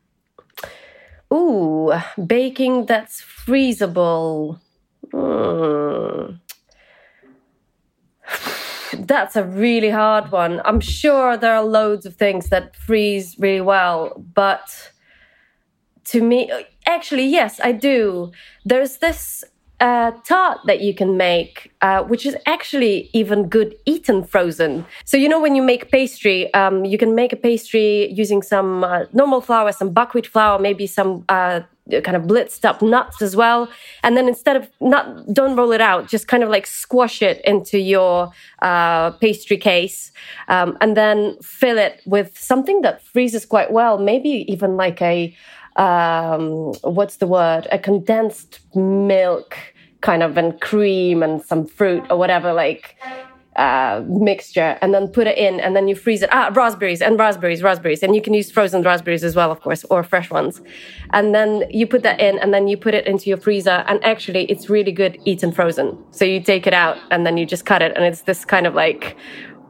Ooh, 1.34 1.92
baking 2.25 2.86
that's 2.86 3.22
freezable. 3.22 4.60
Mm. 5.12 6.40
that's 9.00 9.36
a 9.36 9.44
really 9.44 9.90
hard 9.90 10.32
one. 10.32 10.62
I'm 10.66 10.80
sure 10.80 11.38
there 11.38 11.56
are 11.56 11.63
loads 11.63 12.06
of 12.06 12.16
things 12.16 12.50
that 12.50 12.75
freeze 12.75 13.36
really 13.40 13.62
well, 13.62 14.24
but 14.34 14.92
to 16.06 16.22
me, 16.22 16.52
actually, 16.86 17.25
yes, 17.25 17.60
I 17.63 17.72
do. 17.72 18.32
There's 18.66 18.98
this 18.98 19.44
uh, 19.80 20.12
tart 20.24 20.60
that 20.65 20.82
you 20.82 20.94
can 20.94 21.18
make, 21.18 21.72
uh, 21.82 22.03
which 22.03 22.25
is 22.25 22.38
actually 22.46 23.10
even 23.13 23.50
good 23.50 23.75
eaten 23.86 24.24
frozen. 24.24 24.86
So, 25.06 25.18
you 25.18 25.27
know, 25.27 25.42
when 25.42 25.56
you 25.56 25.62
make 25.62 25.92
pastry, 25.92 26.53
um, 26.53 26.86
you 26.86 26.98
can 26.98 27.15
make 27.15 27.34
a 27.34 27.36
pastry 27.36 28.12
using 28.12 28.42
some 28.42 28.84
uh, 28.84 29.06
normal 29.13 29.42
flour, 29.42 29.72
some 29.72 29.92
buckwheat 29.92 30.27
flour, 30.27 30.60
maybe 30.60 30.88
some 30.88 31.25
uh, 31.27 31.62
kind 31.89 32.15
of 32.15 32.24
blitzed 32.24 32.63
up 32.63 32.82
nuts 32.82 33.22
as 33.22 33.36
well. 33.36 33.70
And 34.03 34.15
then 34.15 34.27
instead 34.27 34.56
of 34.56 34.70
not, 34.80 35.34
don't 35.34 35.56
roll 35.56 35.72
it 35.74 35.82
out, 35.82 36.08
just 36.08 36.27
kind 36.27 36.44
of 36.44 36.50
like 36.50 36.65
squash 36.65 37.22
it 37.22 37.42
into 37.44 37.77
your 37.77 38.32
uh, 38.62 39.12
pastry 39.12 39.58
case 39.58 40.12
um, 40.48 40.77
and 40.80 40.96
then 40.96 41.38
fill 41.42 41.77
it 41.77 42.01
with 42.06 42.38
something 42.38 42.82
that 42.82 43.03
freezes 43.03 43.46
quite 43.46 43.72
well, 43.72 43.98
maybe 43.98 44.46
even 44.48 44.77
like 44.77 45.01
a 45.01 45.36
um, 45.75 46.74
what's 46.84 47.18
the 47.18 47.27
word? 47.27 47.68
A 47.72 47.80
condensed 47.80 48.60
milk 48.75 49.58
kind 50.01 50.22
of 50.22 50.38
and 50.38 50.60
cream 50.60 51.24
and 51.24 51.42
some 51.42 51.65
fruit 51.65 52.03
or 52.10 52.18
whatever, 52.18 52.53
like 52.53 52.96
uh, 53.56 54.03
mixture, 54.08 54.77
and 54.82 54.94
then 54.94 55.08
put 55.08 55.27
it 55.27 55.38
in, 55.38 55.60
and 55.60 55.75
then 55.75 55.88
you 55.88 55.96
freeze 55.96 56.24
it. 56.24 56.30
Ah, 56.32 56.51
raspberries 56.53 57.01
and 57.01 57.20
raspberries, 57.20 57.62
raspberries, 57.62 58.01
and 58.03 58.15
you 58.15 58.22
can 58.22 58.34
use 58.34 58.51
frozen 58.51 58.82
raspberries 58.82 59.24
as 59.24 59.36
well, 59.36 59.51
of 59.51 59.62
course, 59.62 59.84
or 59.86 60.03
fresh 60.03 60.30
ones. 60.32 60.62
And 61.12 61.36
then 61.36 61.63
you 61.70 61.86
put 61.86 62.03
that 62.03 62.20
in, 62.20 62.39
and 62.39 62.53
then 62.53 62.68
you 62.68 62.77
put 62.77 62.94
it 62.94 63.06
into 63.06 63.30
your 63.30 63.38
freezer, 63.38 63.84
and 63.88 64.03
actually, 64.03 64.46
it's 64.46 64.70
really 64.70 64.92
good 64.92 65.20
eaten 65.25 65.51
frozen. 65.51 65.98
So 66.12 66.25
you 66.25 66.42
take 66.42 66.65
it 66.65 66.74
out, 66.74 66.98
and 67.12 67.25
then 67.25 67.38
you 67.38 67.46
just 67.46 67.65
cut 67.65 67.82
it, 67.82 67.96
and 67.96 68.03
it's 68.03 68.22
this 68.22 68.44
kind 68.44 68.65
of 68.65 68.74
like 68.74 69.15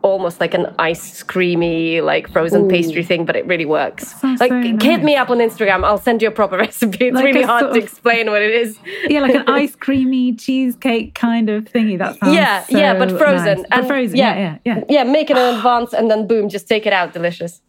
almost 0.03 0.39
like 0.41 0.53
an 0.53 0.67
ice 0.77 1.24
creamy 1.24 2.01
like 2.01 2.29
frozen 2.29 2.65
Ooh. 2.65 2.69
pastry 2.69 3.03
thing, 3.03 3.25
but 3.25 3.36
it 3.36 3.48
really 3.48 3.65
works. 3.65 4.13
Like 4.22 4.51
nice. 4.51 4.83
hit 4.83 5.01
me 5.01 5.15
up 5.15 5.29
on 5.29 5.38
Instagram. 5.38 5.83
I'll 5.83 5.98
send 5.98 6.22
you 6.22 6.27
a 6.27 6.31
proper 6.31 6.57
recipe. 6.67 7.07
It's 7.07 7.15
like 7.15 7.25
really 7.25 7.41
hard 7.41 7.74
to 7.74 7.79
explain 7.79 8.29
what 8.29 8.41
it 8.41 8.51
is. 8.51 8.77
Yeah, 9.05 9.22
like 9.22 9.33
an 9.33 9.48
ice 9.48 9.75
creamy 9.79 10.36
cheesecake 10.36 11.15
kind 11.15 11.50
of 11.50 11.65
thingy. 11.65 11.98
That 11.98 12.19
sounds 12.19 12.36
Yeah, 12.36 12.63
so 12.63 12.77
yeah, 12.77 12.93
but 12.93 13.17
frozen. 13.17 13.62
Nice. 13.62 13.65
And 13.72 13.88
frozen, 13.88 14.17
yeah, 14.17 14.36
yeah, 14.36 14.57
yeah. 14.65 14.83
Yeah, 14.89 15.03
make 15.05 15.31
it 15.31 15.38
in 15.38 15.55
advance 15.55 15.93
and 15.93 16.12
then 16.12 16.27
boom, 16.27 16.50
just 16.50 16.67
take 16.67 16.86
it 16.86 16.93
out. 16.93 17.13
Delicious. 17.13 17.62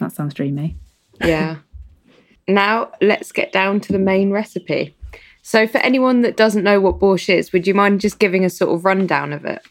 That 0.00 0.12
sounds 0.12 0.34
dreamy. 0.34 0.76
Yeah. 1.20 1.56
now 2.48 2.90
let's 3.00 3.32
get 3.32 3.52
down 3.52 3.80
to 3.80 3.92
the 3.92 3.98
main 3.98 4.30
recipe. 4.30 4.94
So, 5.42 5.66
for 5.66 5.78
anyone 5.78 6.22
that 6.22 6.36
doesn't 6.36 6.64
know 6.64 6.80
what 6.80 6.98
borscht 6.98 7.32
is, 7.32 7.52
would 7.52 7.66
you 7.66 7.74
mind 7.74 8.00
just 8.00 8.18
giving 8.18 8.44
a 8.44 8.50
sort 8.50 8.74
of 8.74 8.84
rundown 8.84 9.32
of 9.32 9.44
it? 9.44 9.62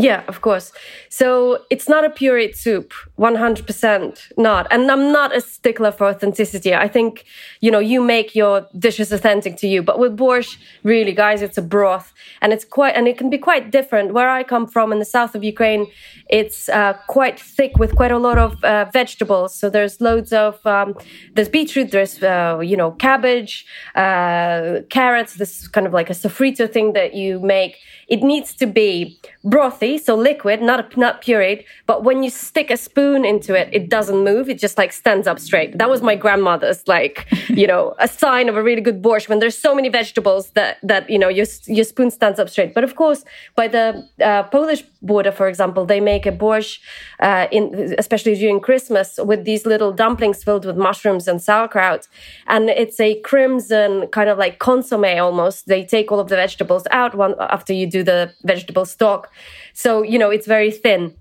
Yeah, 0.00 0.22
of 0.28 0.42
course. 0.42 0.70
So 1.08 1.64
it's 1.70 1.88
not 1.88 2.04
a 2.04 2.08
pureed 2.08 2.54
soup, 2.54 2.94
100% 3.18 4.32
not. 4.36 4.68
And 4.70 4.88
I'm 4.92 5.10
not 5.10 5.36
a 5.36 5.40
stickler 5.40 5.90
for 5.90 6.06
authenticity. 6.06 6.72
I 6.72 6.86
think, 6.86 7.24
you 7.60 7.72
know, 7.72 7.80
you 7.80 8.00
make 8.00 8.36
your 8.36 8.64
dishes 8.78 9.10
authentic 9.10 9.56
to 9.56 9.66
you. 9.66 9.82
But 9.82 9.98
with 9.98 10.16
borscht, 10.16 10.56
really, 10.84 11.10
guys, 11.10 11.42
it's 11.42 11.58
a 11.58 11.62
broth. 11.62 12.14
And 12.40 12.52
it's 12.52 12.64
quite, 12.64 12.94
and 12.94 13.08
it 13.08 13.18
can 13.18 13.28
be 13.28 13.38
quite 13.38 13.72
different. 13.72 14.14
Where 14.14 14.28
I 14.28 14.44
come 14.44 14.68
from 14.68 14.92
in 14.92 15.00
the 15.00 15.04
south 15.04 15.34
of 15.34 15.42
Ukraine, 15.42 15.88
it's 16.30 16.68
uh, 16.68 16.92
quite 17.08 17.40
thick 17.40 17.76
with 17.76 17.96
quite 17.96 18.12
a 18.12 18.18
lot 18.18 18.38
of 18.38 18.62
uh, 18.62 18.84
vegetables. 18.92 19.52
So 19.52 19.68
there's 19.68 20.00
loads 20.00 20.32
of, 20.32 20.64
um, 20.64 20.94
there's 21.34 21.48
beetroot, 21.48 21.90
there's, 21.90 22.22
uh, 22.22 22.60
you 22.62 22.76
know, 22.76 22.92
cabbage, 22.92 23.66
uh, 23.96 24.82
carrots, 24.90 25.34
this 25.34 25.62
is 25.62 25.66
kind 25.66 25.88
of 25.88 25.92
like 25.92 26.08
a 26.08 26.12
sofrito 26.12 26.72
thing 26.72 26.92
that 26.92 27.14
you 27.14 27.40
make. 27.40 27.78
It 28.08 28.22
needs 28.22 28.54
to 28.54 28.66
be 28.66 29.18
brothy, 29.44 30.00
so 30.00 30.14
liquid, 30.14 30.62
not 30.62 30.96
not 30.96 31.22
pureed. 31.22 31.64
But 31.86 32.04
when 32.04 32.22
you 32.22 32.30
stick 32.30 32.70
a 32.70 32.76
spoon 32.76 33.24
into 33.24 33.54
it, 33.54 33.68
it 33.72 33.88
doesn't 33.90 34.24
move. 34.24 34.48
It 34.48 34.58
just 34.58 34.78
like 34.78 34.92
stands 34.92 35.26
up 35.26 35.38
straight. 35.38 35.76
That 35.78 35.90
was 35.90 36.00
my 36.02 36.16
grandmother's 36.16 36.86
like, 36.88 37.26
you 37.48 37.66
know, 37.66 37.94
a 37.98 38.08
sign 38.08 38.48
of 38.48 38.56
a 38.56 38.62
really 38.62 38.80
good 38.80 39.02
borscht 39.02 39.28
when 39.28 39.38
there's 39.40 39.58
so 39.58 39.74
many 39.74 39.88
vegetables 39.88 40.50
that 40.50 40.78
that 40.82 41.08
you 41.10 41.18
know 41.18 41.28
your 41.28 41.46
your 41.66 41.84
spoon 41.84 42.10
stands 42.10 42.38
up 42.38 42.48
straight. 42.48 42.74
But 42.74 42.84
of 42.84 42.96
course, 42.96 43.24
by 43.54 43.68
the 43.68 44.08
uh, 44.22 44.44
Polish 44.44 44.84
border, 45.02 45.32
for 45.32 45.48
example, 45.48 45.84
they 45.84 46.00
make 46.00 46.26
a 46.26 46.32
borscht 46.32 46.80
uh, 47.20 47.46
in 47.50 47.94
especially 47.98 48.34
during 48.34 48.60
Christmas 48.60 49.18
with 49.22 49.44
these 49.44 49.64
little 49.66 49.92
dumplings 49.92 50.42
filled 50.42 50.64
with 50.64 50.76
mushrooms 50.76 51.28
and 51.28 51.40
sauerkraut, 51.42 52.08
and 52.46 52.68
it's 52.70 53.00
a 53.00 53.20
crimson 53.20 54.06
kind 54.08 54.28
of 54.28 54.38
like 54.38 54.58
consomme 54.58 55.18
almost. 55.20 55.66
They 55.66 55.84
take 55.84 56.10
all 56.10 56.20
of 56.20 56.28
the 56.28 56.36
vegetables 56.36 56.86
out 56.90 57.14
one 57.14 57.34
after 57.38 57.72
you 57.72 57.88
do 57.90 58.02
the 58.02 58.32
vegetable 58.44 58.84
stock, 58.84 59.32
so 59.72 60.02
you 60.02 60.18
know 60.18 60.30
it's 60.30 60.46
very 60.46 60.70
thin 60.70 61.14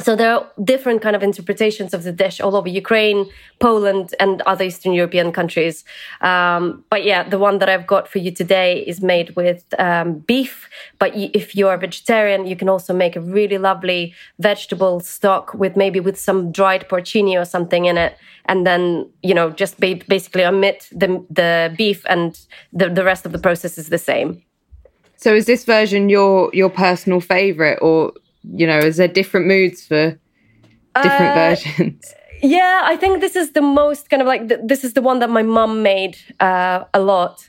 so 0.00 0.14
there 0.14 0.30
are 0.30 0.46
different 0.62 1.00
kind 1.00 1.16
of 1.16 1.22
interpretations 1.22 1.94
of 1.94 2.02
the 2.02 2.12
dish 2.12 2.40
all 2.40 2.54
over 2.54 2.68
Ukraine, 2.68 3.26
Poland, 3.60 4.14
and 4.20 4.42
other 4.42 4.64
Eastern 4.64 4.92
European 4.92 5.32
countries. 5.32 5.84
Um, 6.20 6.84
but 6.90 7.04
yeah, 7.04 7.26
the 7.26 7.38
one 7.38 7.58
that 7.60 7.68
I've 7.68 7.86
got 7.86 8.06
for 8.06 8.18
you 8.18 8.30
today 8.30 8.80
is 8.86 9.00
made 9.00 9.34
with 9.36 9.64
um, 9.78 10.18
beef. 10.18 10.68
But 10.98 11.12
if 11.14 11.56
you 11.56 11.68
are 11.68 11.78
vegetarian, 11.78 12.46
you 12.46 12.56
can 12.56 12.68
also 12.68 12.92
make 12.92 13.16
a 13.16 13.20
really 13.20 13.56
lovely 13.56 14.14
vegetable 14.38 15.00
stock 15.00 15.54
with 15.54 15.76
maybe 15.76 16.00
with 16.00 16.18
some 16.18 16.52
dried 16.52 16.88
porcini 16.88 17.40
or 17.40 17.46
something 17.46 17.86
in 17.86 17.96
it, 17.96 18.18
and 18.44 18.66
then 18.66 19.10
you 19.22 19.34
know 19.34 19.50
just 19.50 19.80
basically 19.80 20.44
omit 20.44 20.88
the 20.92 21.24
the 21.30 21.74
beef, 21.76 22.04
and 22.06 22.38
the 22.72 22.90
the 22.90 23.04
rest 23.04 23.24
of 23.24 23.32
the 23.32 23.38
process 23.38 23.78
is 23.78 23.88
the 23.88 23.98
same. 23.98 24.42
So 25.16 25.34
is 25.34 25.46
this 25.46 25.64
version 25.64 26.10
your 26.10 26.50
your 26.52 26.68
personal 26.68 27.20
favorite, 27.20 27.78
or 27.80 28.12
you 28.54 28.66
know, 28.66 28.78
is 28.78 28.96
there 28.96 29.08
different 29.08 29.46
moods 29.46 29.86
for 29.86 30.18
different 31.02 31.30
uh, 31.30 31.34
versions? 31.34 32.14
Yeah, 32.42 32.82
I 32.84 32.96
think 32.96 33.20
this 33.20 33.34
is 33.34 33.52
the 33.52 33.62
most 33.62 34.10
kind 34.10 34.20
of 34.20 34.28
like 34.28 34.48
th- 34.48 34.60
this 34.62 34.84
is 34.84 34.92
the 34.92 35.00
one 35.00 35.20
that 35.20 35.30
my 35.30 35.42
mum 35.42 35.82
made 35.82 36.18
uh, 36.38 36.84
a 36.92 37.00
lot. 37.00 37.48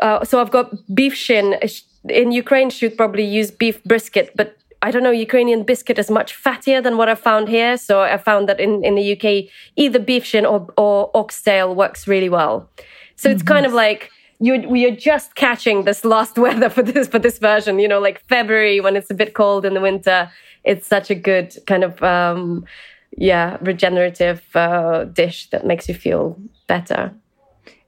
Uh, 0.00 0.24
so 0.24 0.40
I've 0.40 0.50
got 0.50 0.72
beef 0.94 1.14
shin. 1.14 1.58
In 2.08 2.32
Ukraine, 2.32 2.70
she'd 2.70 2.96
probably 2.96 3.24
use 3.24 3.50
beef 3.50 3.84
brisket, 3.84 4.30
but 4.34 4.56
I 4.80 4.90
don't 4.90 5.04
know, 5.04 5.12
Ukrainian 5.12 5.62
brisket 5.62 5.98
is 5.98 6.10
much 6.10 6.34
fattier 6.34 6.82
than 6.82 6.96
what 6.96 7.08
I 7.08 7.14
found 7.14 7.48
here. 7.48 7.76
So 7.76 8.00
I 8.00 8.16
found 8.16 8.48
that 8.48 8.58
in, 8.58 8.84
in 8.84 8.96
the 8.96 9.12
UK, 9.14 9.52
either 9.76 9.98
beef 9.98 10.24
shin 10.24 10.44
or, 10.44 10.66
or 10.76 11.10
oxtail 11.14 11.74
works 11.74 12.08
really 12.08 12.28
well. 12.28 12.68
So 13.14 13.28
mm-hmm. 13.28 13.36
it's 13.36 13.42
kind 13.42 13.64
of 13.64 13.72
like 13.72 14.10
you 14.42 14.68
we 14.68 14.84
are 14.86 14.94
just 14.94 15.36
catching 15.36 15.84
this 15.84 16.04
lost 16.04 16.36
weather 16.46 16.68
for 16.68 16.82
this 16.82 17.08
for 17.08 17.18
this 17.18 17.38
version. 17.38 17.78
You 17.78 17.88
know, 17.88 18.00
like 18.00 18.20
February 18.28 18.80
when 18.80 18.96
it's 18.96 19.10
a 19.10 19.14
bit 19.14 19.34
cold 19.34 19.64
in 19.64 19.74
the 19.74 19.80
winter. 19.80 20.30
It's 20.64 20.86
such 20.86 21.10
a 21.10 21.14
good 21.14 21.56
kind 21.66 21.84
of 21.84 22.02
um, 22.02 22.64
yeah 23.16 23.56
regenerative 23.60 24.44
uh, 24.54 25.04
dish 25.04 25.48
that 25.50 25.66
makes 25.66 25.88
you 25.88 25.94
feel 25.94 26.38
better. 26.66 27.14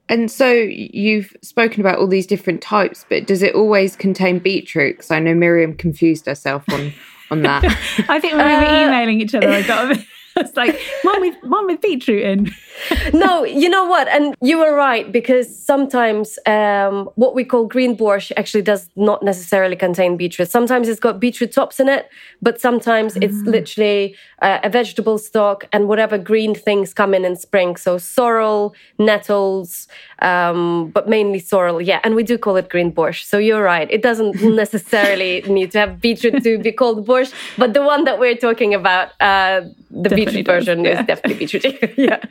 And 0.07 0.29
so 0.29 0.51
you've 0.51 1.35
spoken 1.41 1.81
about 1.81 1.97
all 1.97 2.07
these 2.07 2.27
different 2.27 2.61
types, 2.61 3.05
but 3.09 3.25
does 3.25 3.41
it 3.41 3.55
always 3.55 3.95
contain 3.95 4.37
beetroot? 4.37 4.97
Because 4.97 5.09
I 5.09 5.19
know 5.19 5.33
Miriam 5.33 5.75
confused 5.75 6.27
herself 6.27 6.63
on 6.71 6.93
on 7.31 7.41
that. 7.41 7.63
I 8.09 8.19
think 8.19 8.35
when 8.35 8.47
we 8.47 8.53
were 8.53 8.71
uh, 8.71 8.87
emailing 8.87 9.19
each 9.19 9.35
other, 9.35 9.49
I 9.49 9.61
got 9.63 9.97
it's 10.39 10.57
like 10.57 10.77
one 11.03 11.21
with 11.21 11.35
one 11.43 11.65
with 11.65 11.79
beetroot 11.79 12.21
in. 12.21 12.51
no, 13.13 13.45
you 13.45 13.69
know 13.69 13.85
what? 13.85 14.09
And 14.09 14.35
you 14.41 14.59
were 14.59 14.75
right 14.75 15.09
because 15.09 15.47
sometimes 15.57 16.37
um, 16.45 17.09
what 17.15 17.33
we 17.33 17.45
call 17.45 17.67
green 17.67 17.95
borscht 17.95 18.33
actually 18.35 18.63
does 18.63 18.89
not 18.97 19.23
necessarily 19.23 19.77
contain 19.77 20.17
beetroot. 20.17 20.51
Sometimes 20.51 20.89
it's 20.89 20.99
got 20.99 21.21
beetroot 21.21 21.53
tops 21.53 21.79
in 21.79 21.87
it, 21.87 22.09
but 22.41 22.59
sometimes 22.59 23.13
mm. 23.13 23.23
it's 23.23 23.37
literally 23.43 24.17
uh, 24.41 24.59
a 24.61 24.69
vegetable 24.69 25.17
stock 25.17 25.69
and 25.71 25.87
whatever 25.87 26.17
green 26.17 26.53
things 26.53 26.93
come 26.93 27.13
in 27.13 27.23
in 27.23 27.37
spring. 27.37 27.77
So 27.77 27.97
sorrel, 27.97 28.75
nettles, 28.99 29.87
um, 30.19 30.89
but 30.89 31.07
mainly 31.07 31.39
sorrel. 31.39 31.81
Yeah, 31.81 32.01
and 32.03 32.13
we 32.13 32.23
do 32.23 32.37
call 32.37 32.57
it 32.57 32.67
green 32.69 32.91
borscht. 32.91 33.23
So 33.23 33.37
you're 33.37 33.63
right. 33.63 33.89
It 33.89 34.01
doesn't 34.01 34.43
necessarily 34.55 35.43
need 35.43 35.71
to 35.71 35.79
have 35.79 36.01
beetroot 36.01 36.43
to 36.43 36.57
be 36.57 36.73
called 36.73 37.07
borscht, 37.07 37.33
but 37.57 37.73
the 37.73 37.83
one 37.83 38.03
that 38.03 38.19
we're 38.19 38.35
talking 38.35 38.73
about, 38.73 39.11
uh, 39.21 39.61
the 39.91 40.24
definitely 40.24 40.24
beetroot 40.25 40.45
does, 40.45 40.65
version, 40.65 40.85
yeah. 40.85 41.01
is 41.01 41.07
definitely 41.07 41.45
beetroot. 41.45 41.93
yeah. 41.97 42.23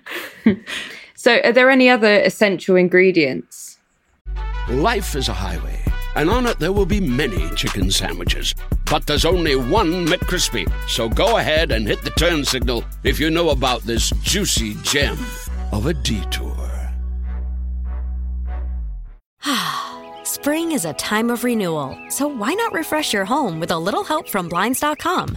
so, 1.14 1.40
are 1.44 1.52
there 1.52 1.70
any 1.70 1.88
other 1.88 2.20
essential 2.20 2.76
ingredients? 2.76 3.78
Life 4.68 5.14
is 5.14 5.28
a 5.28 5.34
highway, 5.34 5.78
and 6.16 6.30
on 6.30 6.46
it 6.46 6.58
there 6.58 6.72
will 6.72 6.86
be 6.86 7.00
many 7.00 7.50
chicken 7.50 7.90
sandwiches. 7.90 8.54
But 8.90 9.06
there's 9.06 9.24
only 9.24 9.56
one 9.56 10.06
McCrispy. 10.06 10.70
So 10.88 11.08
go 11.08 11.36
ahead 11.36 11.70
and 11.70 11.86
hit 11.86 12.02
the 12.02 12.10
turn 12.10 12.44
signal 12.44 12.84
if 13.02 13.20
you 13.20 13.30
know 13.30 13.50
about 13.50 13.82
this 13.82 14.10
juicy 14.22 14.74
gem 14.82 15.18
of 15.72 15.86
a 15.86 15.94
detour. 15.94 16.54
Spring 20.24 20.72
is 20.72 20.84
a 20.84 20.94
time 20.94 21.30
of 21.30 21.44
renewal, 21.44 21.98
so 22.08 22.26
why 22.26 22.54
not 22.54 22.72
refresh 22.72 23.12
your 23.12 23.24
home 23.24 23.60
with 23.60 23.70
a 23.70 23.78
little 23.78 24.04
help 24.04 24.28
from 24.28 24.48
Blinds.com? 24.48 25.36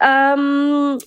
Um, 0.00 0.98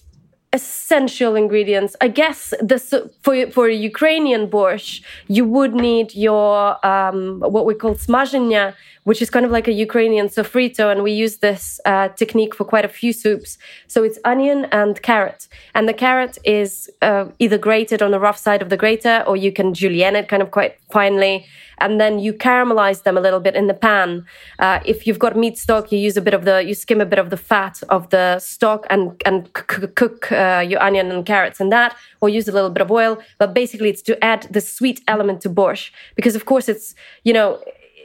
essential 0.54 1.36
ingredients. 1.36 1.96
I 2.00 2.08
guess 2.08 2.54
this 2.62 2.94
for 3.22 3.52
for 3.52 3.68
a 3.68 3.74
Ukrainian 3.74 4.48
borscht, 4.48 5.04
you 5.28 5.44
would 5.46 5.74
need 5.74 6.16
your 6.16 6.86
um, 6.86 7.42
what 7.42 7.66
we 7.66 7.74
call 7.74 7.96
smazhenia, 7.96 8.74
which 9.04 9.22
is 9.22 9.30
kind 9.30 9.46
of 9.46 9.52
like 9.52 9.68
a 9.68 9.74
Ukrainian 9.74 10.28
sofrito, 10.28 10.92
and 10.92 11.04
we 11.04 11.12
use 11.12 11.38
this 11.38 11.82
uh, 11.86 12.08
technique 12.10 12.56
for 12.56 12.64
quite 12.64 12.86
a 12.86 12.94
few 13.00 13.12
soups. 13.12 13.58
So 13.88 14.04
it's 14.04 14.20
onion 14.24 14.66
and 14.72 15.02
carrot, 15.02 15.48
and 15.76 15.88
the 15.88 15.94
carrot 15.94 16.38
is 16.46 16.90
uh, 17.02 17.26
either 17.40 17.58
grated 17.58 18.02
on 18.02 18.12
the 18.12 18.20
rough 18.20 18.38
side 18.38 18.62
of 18.62 18.70
the 18.70 18.78
grater, 18.78 19.24
or 19.28 19.36
you 19.36 19.52
can 19.52 19.74
julienne 19.74 20.16
it 20.16 20.30
kind 20.30 20.42
of 20.42 20.52
quite 20.52 20.74
finely 20.90 21.46
and 21.80 22.00
then 22.02 22.20
you 22.20 22.34
caramelize 22.34 23.04
them 23.04 23.18
a 23.18 23.22
little 23.22 23.40
bit 23.40 23.56
in 23.56 23.68
the 23.68 23.74
pan. 23.74 24.26
Uh, 24.60 24.80
if 24.86 25.06
you've 25.06 25.20
got 25.20 25.38
meat 25.38 25.58
stock, 25.58 25.92
you 25.92 26.00
use 26.00 26.18
a 26.18 26.22
bit 26.22 26.34
of 26.34 26.46
the, 26.46 26.64
you 26.64 26.74
skim 26.74 27.02
a 27.02 27.06
bit 27.06 27.20
of 27.20 27.30
the 27.30 27.38
fat 27.38 27.82
of 27.90 28.10
the 28.10 28.40
stock 28.40 28.86
and 28.90 29.22
and 29.26 29.54
cook 29.54 30.32
uh, 30.48 30.62
your 30.72 30.82
onion 30.88 31.12
and 31.12 31.26
carrots 31.26 31.60
and 31.60 31.72
that, 31.72 31.96
or 32.22 32.30
use 32.30 32.48
a 32.48 32.52
little 32.52 32.70
bit 32.70 32.82
of 32.82 32.92
oil. 32.92 33.14
But 33.40 33.54
basically, 33.54 33.90
it's 33.90 34.04
to 34.04 34.14
add 34.24 34.42
the 34.56 34.62
sweet 34.62 35.02
element 35.08 35.42
to 35.42 35.50
borscht 35.50 35.92
because, 36.16 36.36
of 36.36 36.44
course, 36.46 36.68
it's 36.74 36.96
you 37.24 37.34
know 37.34 37.50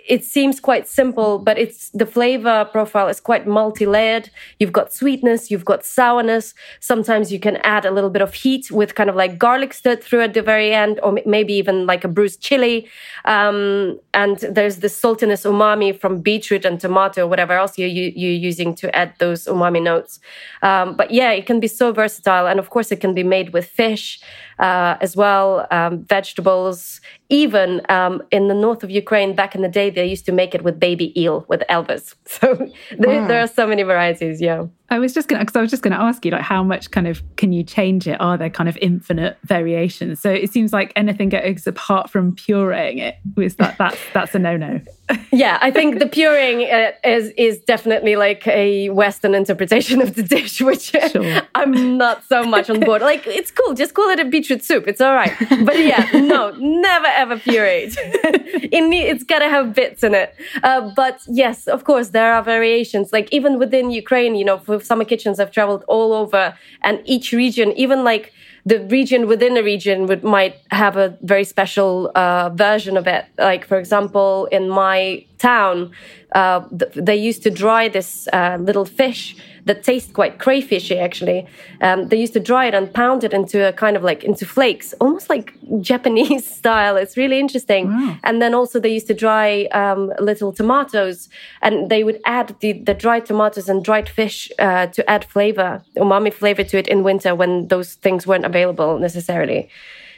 it 0.09 0.25
seems 0.25 0.61
quite 0.61 0.89
simple, 0.89 1.39
but 1.39 1.59
it's 1.59 1.91
the 1.91 2.07
flavor 2.07 2.65
profile 2.73 3.09
is 3.09 3.21
quite 3.21 3.47
multi-layered. 3.47 4.31
You've 4.59 4.73
got 4.73 4.93
sweetness, 4.93 5.51
you've 5.51 5.65
got 5.65 5.85
sourness. 5.85 6.55
Sometimes 6.81 7.33
you 7.33 7.39
can 7.39 7.57
add 7.59 7.85
a 7.85 7.91
little 7.91 8.11
bit 8.11 8.23
of 8.23 8.35
heat 8.35 8.71
with 8.71 8.95
kind 8.95 9.09
of 9.09 9.17
like 9.17 9.39
garlic 9.39 9.73
stirred 9.73 10.03
through 10.03 10.23
at 10.23 10.35
the 10.35 10.43
very 10.43 10.73
end, 10.73 11.01
or 11.03 11.19
maybe 11.27 11.53
even 11.55 11.87
like 11.87 12.05
a 12.05 12.09
bruised 12.09 12.41
chili. 12.41 12.89
Um, 13.25 14.01
and 14.15 14.39
there's 14.39 14.79
the 14.79 14.89
saltiness 14.89 15.45
umami 15.45 15.99
from 15.99 16.21
beetroot 16.21 16.65
and 16.65 16.81
tomato, 16.81 17.25
or 17.25 17.29
whatever 17.29 17.53
else 17.53 17.79
you're, 17.79 17.89
you're 17.89 18.31
using 18.33 18.75
to 18.77 18.95
add 18.97 19.15
those 19.19 19.45
umami 19.45 19.83
notes. 19.83 20.21
Um, 20.63 20.97
but 20.97 21.11
yeah, 21.11 21.31
it 21.31 21.47
can 21.47 21.61
be 21.61 21.69
so 21.69 21.93
versatile, 21.93 22.47
and 22.47 22.59
of 22.59 22.71
course, 22.71 22.91
it 22.91 23.01
can 23.01 23.15
be 23.15 23.23
made 23.23 23.53
with 23.53 23.67
fish 23.67 24.21
uh, 24.63 24.97
as 25.01 25.17
well, 25.17 25.67
um, 25.71 26.05
vegetables. 26.05 27.01
Even 27.29 27.83
um, 27.89 28.23
in 28.31 28.49
the 28.49 28.55
north 28.55 28.83
of 28.85 28.91
Ukraine, 28.91 29.35
back 29.35 29.55
in 29.55 29.63
the 29.63 29.69
day, 29.69 29.91
they 29.91 30.07
used 30.07 30.25
to 30.27 30.33
make 30.33 30.55
it 30.55 30.63
with 30.63 30.79
baby 30.79 31.09
eel, 31.21 31.45
with 31.49 31.63
elvers. 31.69 32.15
So 32.27 32.55
there, 32.99 33.21
wow. 33.21 33.29
there 33.29 33.41
are 33.41 33.47
so 33.49 33.67
many 33.67 33.83
varieties. 33.83 34.41
Yeah. 34.41 34.67
I 34.93 34.99
was 34.99 35.15
just 35.15 35.27
gonna 35.27 35.41
because 35.41 35.57
I 35.57 35.63
was 35.63 35.71
just 35.71 35.83
gonna 35.83 35.97
ask 35.97 36.23
you 36.23 36.31
like 36.33 36.43
how 36.43 36.63
much 36.63 36.91
kind 36.91 37.09
of 37.09 37.23
can 37.37 37.51
you 37.51 37.65
change 37.65 38.07
it? 38.07 38.21
Are 38.21 38.37
there 38.37 38.51
kind 38.51 38.69
of 38.69 38.77
infinite 38.83 39.39
variations? 39.43 40.21
So 40.21 40.31
it 40.31 40.53
seems 40.53 40.71
like 40.71 40.93
anything 40.97 41.31
goes 41.31 41.67
apart 41.67 42.11
from 42.11 42.37
pureeing 42.37 42.99
it. 42.99 43.17
Was 43.35 43.57
that 43.57 43.79
that's 43.79 43.97
that's 44.13 44.35
a 44.35 44.39
no 44.39 44.59
no? 44.59 44.83
yeah, 45.33 45.57
I 45.63 45.71
think 45.71 45.99
the 45.99 46.05
pureeing 46.05 46.71
uh, 46.71 46.93
is 47.09 47.33
is 47.39 47.59
definitely 47.61 48.17
like 48.17 48.47
a 48.47 48.91
Western 48.91 49.35
interpretation 49.35 50.03
of 50.03 50.15
the 50.15 50.23
dish, 50.23 50.61
which 50.61 50.93
sure. 51.11 51.41
I'm 51.55 51.97
not 51.97 52.23
so 52.25 52.45
much 52.45 52.69
on 52.69 52.81
board. 52.81 53.01
Like 53.01 53.27
it's 53.27 53.51
cool, 53.51 53.73
just 53.73 53.95
call 53.95 54.11
it 54.11 54.21
a 54.21 54.27
beetroot 54.27 54.63
soup. 54.63 54.87
It's 54.87 55.01
all 55.01 55.15
right. 55.15 55.33
But 55.65 55.79
yeah, 55.79 56.07
no, 56.13 56.51
never 56.59 57.07
ever 57.07 57.37
pureed. 57.37 57.97
it 57.97 58.93
it's 58.93 59.25
gotta 59.25 59.49
have 59.49 59.75
bits 59.75 60.03
in 60.03 60.15
it. 60.15 60.35
Uh, 60.63 60.91
but 60.95 61.23
yes, 61.29 61.67
of 61.67 61.85
course, 61.85 62.09
there 62.11 62.35
are 62.35 62.43
variations. 62.43 63.11
Like 63.11 63.33
even 63.33 63.59
within 63.59 63.91
Ukraine, 63.91 64.35
you 64.35 64.45
know, 64.45 64.59
for 64.59 64.82
summer 64.85 65.05
kitchens 65.05 65.41
i've 65.41 65.51
traveled 65.51 65.85
all 65.89 66.13
over 66.13 66.55
and 66.83 67.01
each 67.05 67.33
region 67.33 67.73
even 67.73 68.05
like 68.05 68.33
the 68.65 68.81
region 68.87 69.27
within 69.27 69.57
a 69.57 69.63
region 69.63 70.07
would 70.07 70.23
might 70.23 70.57
have 70.71 70.97
a 70.97 71.17
very 71.23 71.45
special 71.45 72.13
uh, 72.15 72.51
version 72.51 72.97
of 72.97 73.07
it. 73.07 73.27
Like 73.39 73.67
for 73.67 73.79
example 73.79 74.47
in 74.47 74.69
my 74.69 75.27
town 75.43 75.91
uh, 76.35 76.61
th- 76.69 76.93
they 77.09 77.17
used 77.17 77.43
to 77.43 77.51
dry 77.51 77.89
this 77.89 78.29
uh, 78.33 78.57
little 78.61 78.85
fish 78.85 79.37
that 79.65 79.83
tastes 79.83 80.11
quite 80.11 80.39
crayfishy 80.39 80.97
actually. 81.07 81.47
Um, 81.81 82.09
they 82.09 82.19
used 82.25 82.33
to 82.33 82.41
dry 82.41 82.67
it 82.67 82.75
and 82.75 82.93
pound 82.93 83.23
it 83.23 83.33
into 83.33 83.69
a 83.69 83.73
kind 83.73 83.97
of 83.97 84.03
like 84.03 84.25
into 84.25 84.45
flakes, 84.47 84.95
almost 85.01 85.29
like 85.29 85.53
Japanese 85.81 86.45
style. 86.61 86.97
It's 86.97 87.17
really 87.17 87.39
interesting. 87.39 87.89
Wow. 87.89 88.17
And 88.25 88.41
then 88.43 88.55
also 88.55 88.81
they 88.81 88.93
used 88.99 89.09
to 89.09 89.15
dry 89.15 89.67
um, 89.67 90.13
little 90.19 90.53
tomatoes, 90.53 91.29
and 91.61 91.91
they 91.91 92.03
would 92.03 92.21
add 92.25 92.57
the, 92.61 92.73
the 92.73 92.95
dried 92.95 93.27
tomatoes 93.27 93.69
and 93.69 93.85
dried 93.85 94.09
fish 94.09 94.51
uh, 94.59 94.87
to 94.87 95.09
add 95.09 95.25
flavor, 95.25 95.83
umami 95.97 96.33
flavor 96.33 96.65
to 96.65 96.79
it 96.79 96.89
in 96.89 97.03
winter 97.03 97.35
when 97.35 97.69
those 97.69 97.95
things 97.95 98.27
weren't 98.27 98.47
available 98.47 98.99
necessarily 98.99 99.69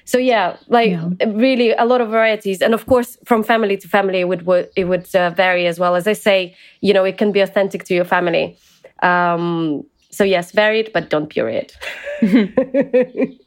so 0.05 0.19
yeah 0.19 0.57
like 0.69 0.91
yeah. 0.91 1.09
really 1.27 1.73
a 1.73 1.85
lot 1.85 2.01
of 2.01 2.09
varieties 2.09 2.61
and 2.61 2.75
of 2.75 2.87
course 2.87 3.17
from 3.25 3.43
family 3.43 3.77
to 3.77 3.89
family 3.89 4.21
it 4.21 4.29
would 4.29 4.69
it 4.77 4.85
would 4.85 5.15
uh, 5.15 5.31
vary 5.31 5.67
as 5.67 5.79
well 5.79 5.95
as 5.95 6.07
i 6.07 6.13
say 6.13 6.55
you 6.81 6.93
know 6.93 7.05
it 7.05 7.19
can 7.19 7.33
be 7.33 7.41
authentic 7.41 7.85
to 7.85 7.95
your 7.95 8.05
family 8.05 8.57
um, 9.03 9.85
so 10.15 10.25
yes, 10.25 10.53
varied, 10.53 10.93
but 10.93 11.11
don't 11.11 11.29
puree 11.29 11.67
it. 11.67 11.77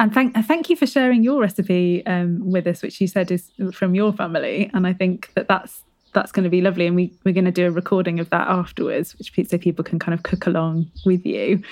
and 0.00 0.12
thank 0.12 0.34
thank 0.46 0.68
you 0.68 0.76
for 0.76 0.86
sharing 0.86 1.22
your 1.22 1.40
recipe 1.40 2.04
um, 2.06 2.50
with 2.50 2.66
us, 2.66 2.82
which 2.82 3.00
you 3.00 3.06
said 3.06 3.30
is 3.30 3.50
from 3.72 3.94
your 3.94 4.12
family. 4.12 4.70
And 4.74 4.86
I 4.86 4.92
think 4.92 5.32
that 5.34 5.46
that's 5.46 5.82
that's 6.14 6.32
going 6.32 6.44
to 6.44 6.50
be 6.50 6.60
lovely. 6.60 6.86
And 6.86 6.96
we 6.96 7.12
we're 7.24 7.34
going 7.34 7.44
to 7.44 7.52
do 7.52 7.66
a 7.66 7.70
recording 7.70 8.18
of 8.18 8.28
that 8.30 8.48
afterwards, 8.48 9.16
which 9.18 9.32
so 9.48 9.58
people 9.58 9.84
can 9.84 10.00
kind 10.00 10.14
of 10.14 10.24
cook 10.24 10.46
along 10.46 10.90
with 11.06 11.24
you. 11.24 11.62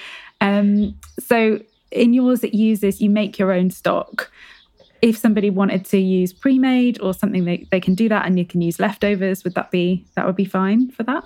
Um, 0.41 0.97
so 1.19 1.59
in 1.91 2.13
yours, 2.13 2.45
it 2.45 2.55
uses 2.55 3.01
you 3.01 3.11
make 3.11 3.39
your 3.39 3.53
own 3.53 3.71
stock. 3.71 4.31
If 5.03 5.17
somebody 5.17 5.51
wanted 5.51 5.85
to 5.87 5.99
use 5.99 6.33
pre-made 6.33 7.01
or 7.01 7.13
something, 7.13 7.45
they, 7.45 7.67
they 7.71 7.81
can 7.81 7.95
do 7.95 8.09
that, 8.09 8.27
and 8.27 8.39
you 8.39 8.47
can 8.47 8.61
use 8.63 8.81
leftovers. 8.81 9.45
Would 9.45 9.55
that 9.55 9.71
be 9.71 10.07
that 10.15 10.27
would 10.27 10.37
be 10.37 10.47
fine 10.47 10.91
for 10.91 11.03
that? 11.05 11.25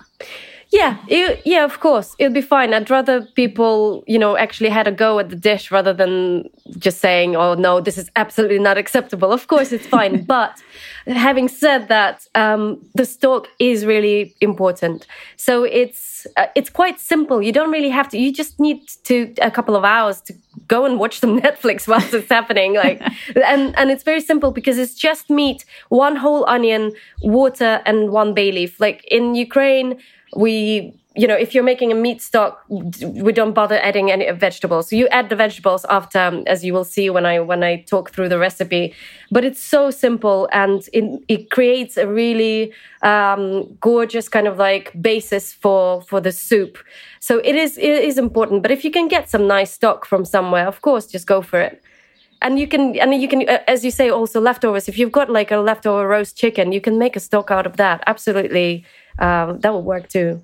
Yeah, 0.73 0.99
it, 1.09 1.43
yeah, 1.45 1.65
of 1.65 1.81
course, 1.81 2.15
it'll 2.21 2.33
be 2.33 2.41
fine. 2.41 2.73
I'd 2.73 2.91
rather 2.91 3.23
people, 3.35 4.05
you 4.07 4.21
know, 4.21 4.37
actually 4.37 4.69
had 4.69 4.87
a 4.87 4.93
go 4.93 5.19
at 5.19 5.29
the 5.29 5.35
dish 5.35 5.73
rather 5.73 5.93
than 5.93 6.49
just 6.79 7.01
saying, 7.01 7.35
"Oh 7.35 7.55
no, 7.55 7.81
this 7.81 7.99
is 7.99 8.09
absolutely 8.15 8.61
not 8.61 8.79
acceptable." 8.79 9.33
Of 9.33 9.49
course, 9.49 9.73
it's 9.73 9.87
fine. 9.87 10.23
but 10.37 10.63
having 11.07 11.49
said 11.49 11.89
that, 11.89 12.29
um, 12.37 12.81
the 12.95 13.05
stock 13.05 13.49
is 13.59 13.85
really 13.85 14.33
important. 14.41 15.09
So 15.37 15.65
it's 15.65 16.25
uh, 16.37 16.47
it's 16.55 16.71
quite 16.71 17.01
simple. 17.01 17.43
You 17.43 17.51
don't 17.51 17.73
really 17.73 17.91
have 17.91 18.09
to. 18.11 18.19
You 18.19 18.33
just 18.33 18.61
need 18.61 18.87
to 19.05 19.35
a 19.43 19.51
couple 19.51 19.75
of 19.75 19.83
hours 19.83 20.21
to 20.23 20.35
go 20.69 20.85
and 20.85 21.01
watch 21.01 21.19
some 21.19 21.41
Netflix 21.47 21.89
whilst 21.89 22.15
it's 22.15 22.29
happening. 22.29 22.75
Like, 22.75 23.03
and 23.45 23.77
and 23.77 23.91
it's 23.91 24.05
very 24.05 24.21
simple 24.21 24.53
because 24.53 24.79
it's 24.79 24.95
just 24.95 25.31
meat, 25.31 25.65
one 25.89 26.15
whole 26.15 26.49
onion, 26.49 26.93
water, 27.23 27.83
and 27.87 28.11
one 28.11 28.35
bay 28.35 28.53
leaf. 28.53 28.79
Like 28.79 29.05
in 29.11 29.35
Ukraine 29.35 29.99
we 30.37 30.95
you 31.17 31.27
know 31.27 31.35
if 31.35 31.55
you're 31.55 31.65
making 31.65 31.91
a 31.91 31.95
meat 31.95 32.23
stock 32.23 32.65
we 32.69 33.33
don't 33.33 33.53
bother 33.53 33.79
adding 33.83 34.11
any 34.11 34.31
vegetables. 34.31 34.89
So 34.89 34.97
you 34.97 35.09
add 35.09 35.29
the 35.29 35.37
vegetables 35.37 35.85
after 35.87 36.21
um, 36.21 36.45
as 36.47 36.65
you 36.65 36.73
will 36.73 36.85
see 36.85 37.11
when 37.11 37.27
i 37.27 37.41
when 37.41 37.65
i 37.65 37.83
talk 37.83 38.13
through 38.13 38.29
the 38.29 38.39
recipe. 38.39 38.95
But 39.31 39.45
it's 39.45 39.61
so 39.61 39.91
simple 39.91 40.49
and 40.53 40.89
it, 40.93 41.23
it 41.29 41.51
creates 41.51 41.97
a 41.97 42.07
really 42.07 42.73
um, 43.03 43.77
gorgeous 43.81 44.29
kind 44.29 44.47
of 44.47 44.57
like 44.57 44.93
basis 45.03 45.53
for 45.53 46.03
for 46.03 46.21
the 46.21 46.33
soup. 46.33 46.79
So 47.19 47.39
it 47.39 47.57
is 47.57 47.77
it 47.77 48.05
is 48.05 48.17
important. 48.17 48.63
But 48.63 48.71
if 48.71 48.85
you 48.85 48.93
can 48.93 49.09
get 49.09 49.29
some 49.29 49.49
nice 49.49 49.73
stock 49.73 50.07
from 50.07 50.25
somewhere 50.25 50.67
of 50.69 50.81
course 50.81 51.07
just 51.07 51.27
go 51.27 51.43
for 51.43 51.61
it. 51.61 51.83
And 52.43 52.59
you 52.59 52.69
can 52.69 52.97
and 52.99 53.15
you 53.21 53.29
can 53.29 53.49
uh, 53.49 53.59
as 53.67 53.85
you 53.85 53.91
say 53.91 54.11
also 54.11 54.41
leftovers. 54.41 54.89
If 54.89 54.97
you've 54.97 55.13
got 55.13 55.29
like 55.29 55.51
a 55.51 55.59
leftover 55.59 56.07
roast 56.07 56.39
chicken 56.39 56.71
you 56.71 56.81
can 56.81 56.99
make 56.99 57.17
a 57.17 57.21
stock 57.21 57.51
out 57.51 57.67
of 57.67 57.79
that. 57.79 58.05
Absolutely 58.07 58.85
um, 59.21 59.61
that 59.61 59.73
would 59.73 59.85
work 59.85 60.09
too. 60.09 60.43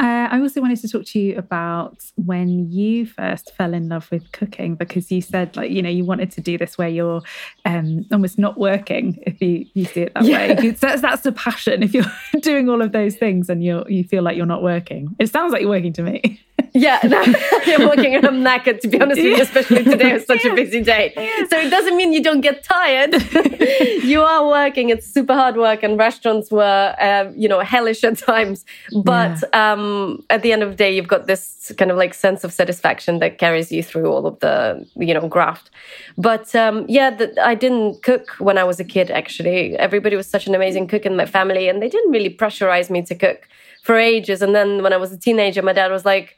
Uh, 0.00 0.26
I 0.30 0.40
also 0.40 0.62
wanted 0.62 0.80
to 0.80 0.88
talk 0.88 1.04
to 1.08 1.18
you 1.18 1.36
about 1.36 2.02
when 2.16 2.72
you 2.72 3.04
first 3.04 3.54
fell 3.54 3.74
in 3.74 3.90
love 3.90 4.10
with 4.10 4.32
cooking 4.32 4.74
because 4.74 5.12
you 5.12 5.20
said 5.20 5.54
like 5.56 5.70
you 5.70 5.82
know 5.82 5.90
you 5.90 6.06
wanted 6.06 6.30
to 6.32 6.40
do 6.40 6.56
this 6.56 6.78
where 6.78 6.88
you're 6.88 7.20
um, 7.66 8.06
almost 8.10 8.38
not 8.38 8.58
working 8.58 9.22
if 9.26 9.42
you, 9.42 9.66
you 9.74 9.84
see 9.84 10.02
it 10.02 10.14
that 10.14 10.24
yeah. 10.24 10.54
way. 10.58 10.70
That's 10.70 11.02
that's 11.02 11.20
the 11.20 11.32
passion. 11.32 11.82
If 11.82 11.92
you're 11.92 12.10
doing 12.40 12.70
all 12.70 12.80
of 12.80 12.92
those 12.92 13.16
things 13.16 13.50
and 13.50 13.62
you 13.62 13.84
you 13.88 14.04
feel 14.04 14.22
like 14.22 14.38
you're 14.38 14.46
not 14.46 14.62
working, 14.62 15.14
it 15.18 15.28
sounds 15.28 15.52
like 15.52 15.60
you're 15.60 15.70
working 15.70 15.92
to 15.92 16.02
me. 16.02 16.40
Yeah, 16.72 17.00
no, 17.04 17.22
I'm 17.22 17.88
working 17.88 18.14
and 18.14 18.26
I'm 18.26 18.42
knackered 18.42 18.80
to 18.80 18.88
be 18.88 19.00
honest 19.00 19.20
with 19.20 19.36
you, 19.36 19.42
especially 19.42 19.84
today 19.84 20.12
was 20.12 20.26
such 20.26 20.44
yeah. 20.44 20.52
a 20.52 20.54
busy 20.54 20.82
day. 20.82 21.12
Yeah. 21.16 21.46
So 21.48 21.58
it 21.58 21.70
doesn't 21.70 21.96
mean 21.96 22.12
you 22.12 22.22
don't 22.22 22.40
get 22.40 22.62
tired. 22.62 23.14
you 24.04 24.22
are 24.22 24.46
working. 24.46 24.90
It's 24.90 25.06
super 25.06 25.34
hard 25.34 25.56
work, 25.56 25.82
and 25.82 25.98
restaurants 25.98 26.50
were, 26.50 26.94
uh, 27.00 27.30
you 27.36 27.48
know, 27.48 27.60
hellish 27.60 28.04
at 28.04 28.18
times. 28.18 28.64
But 29.04 29.42
yeah. 29.52 29.72
um, 29.72 30.24
at 30.30 30.42
the 30.42 30.52
end 30.52 30.62
of 30.62 30.70
the 30.70 30.76
day, 30.76 30.94
you've 30.94 31.08
got 31.08 31.26
this 31.26 31.72
kind 31.76 31.90
of 31.90 31.96
like 31.96 32.14
sense 32.14 32.44
of 32.44 32.52
satisfaction 32.52 33.18
that 33.18 33.38
carries 33.38 33.70
you 33.70 33.82
through 33.82 34.06
all 34.06 34.26
of 34.26 34.38
the, 34.40 34.86
you 34.96 35.14
know, 35.14 35.28
graft. 35.28 35.70
But 36.16 36.54
um, 36.54 36.86
yeah, 36.88 37.10
the, 37.10 37.34
I 37.44 37.54
didn't 37.54 38.02
cook 38.02 38.30
when 38.38 38.58
I 38.58 38.64
was 38.64 38.80
a 38.80 38.84
kid. 38.84 39.10
Actually, 39.10 39.76
everybody 39.78 40.16
was 40.16 40.26
such 40.26 40.46
an 40.46 40.54
amazing 40.54 40.86
cook 40.88 41.04
in 41.06 41.16
my 41.16 41.26
family, 41.26 41.68
and 41.68 41.82
they 41.82 41.88
didn't 41.88 42.10
really 42.10 42.34
pressurize 42.34 42.90
me 42.90 43.02
to 43.02 43.14
cook 43.14 43.48
for 43.82 43.96
ages. 43.96 44.42
And 44.42 44.54
then 44.54 44.82
when 44.82 44.92
I 44.92 44.96
was 44.96 45.12
a 45.12 45.18
teenager, 45.18 45.62
my 45.62 45.72
dad 45.72 45.90
was 45.90 46.04
like, 46.04 46.36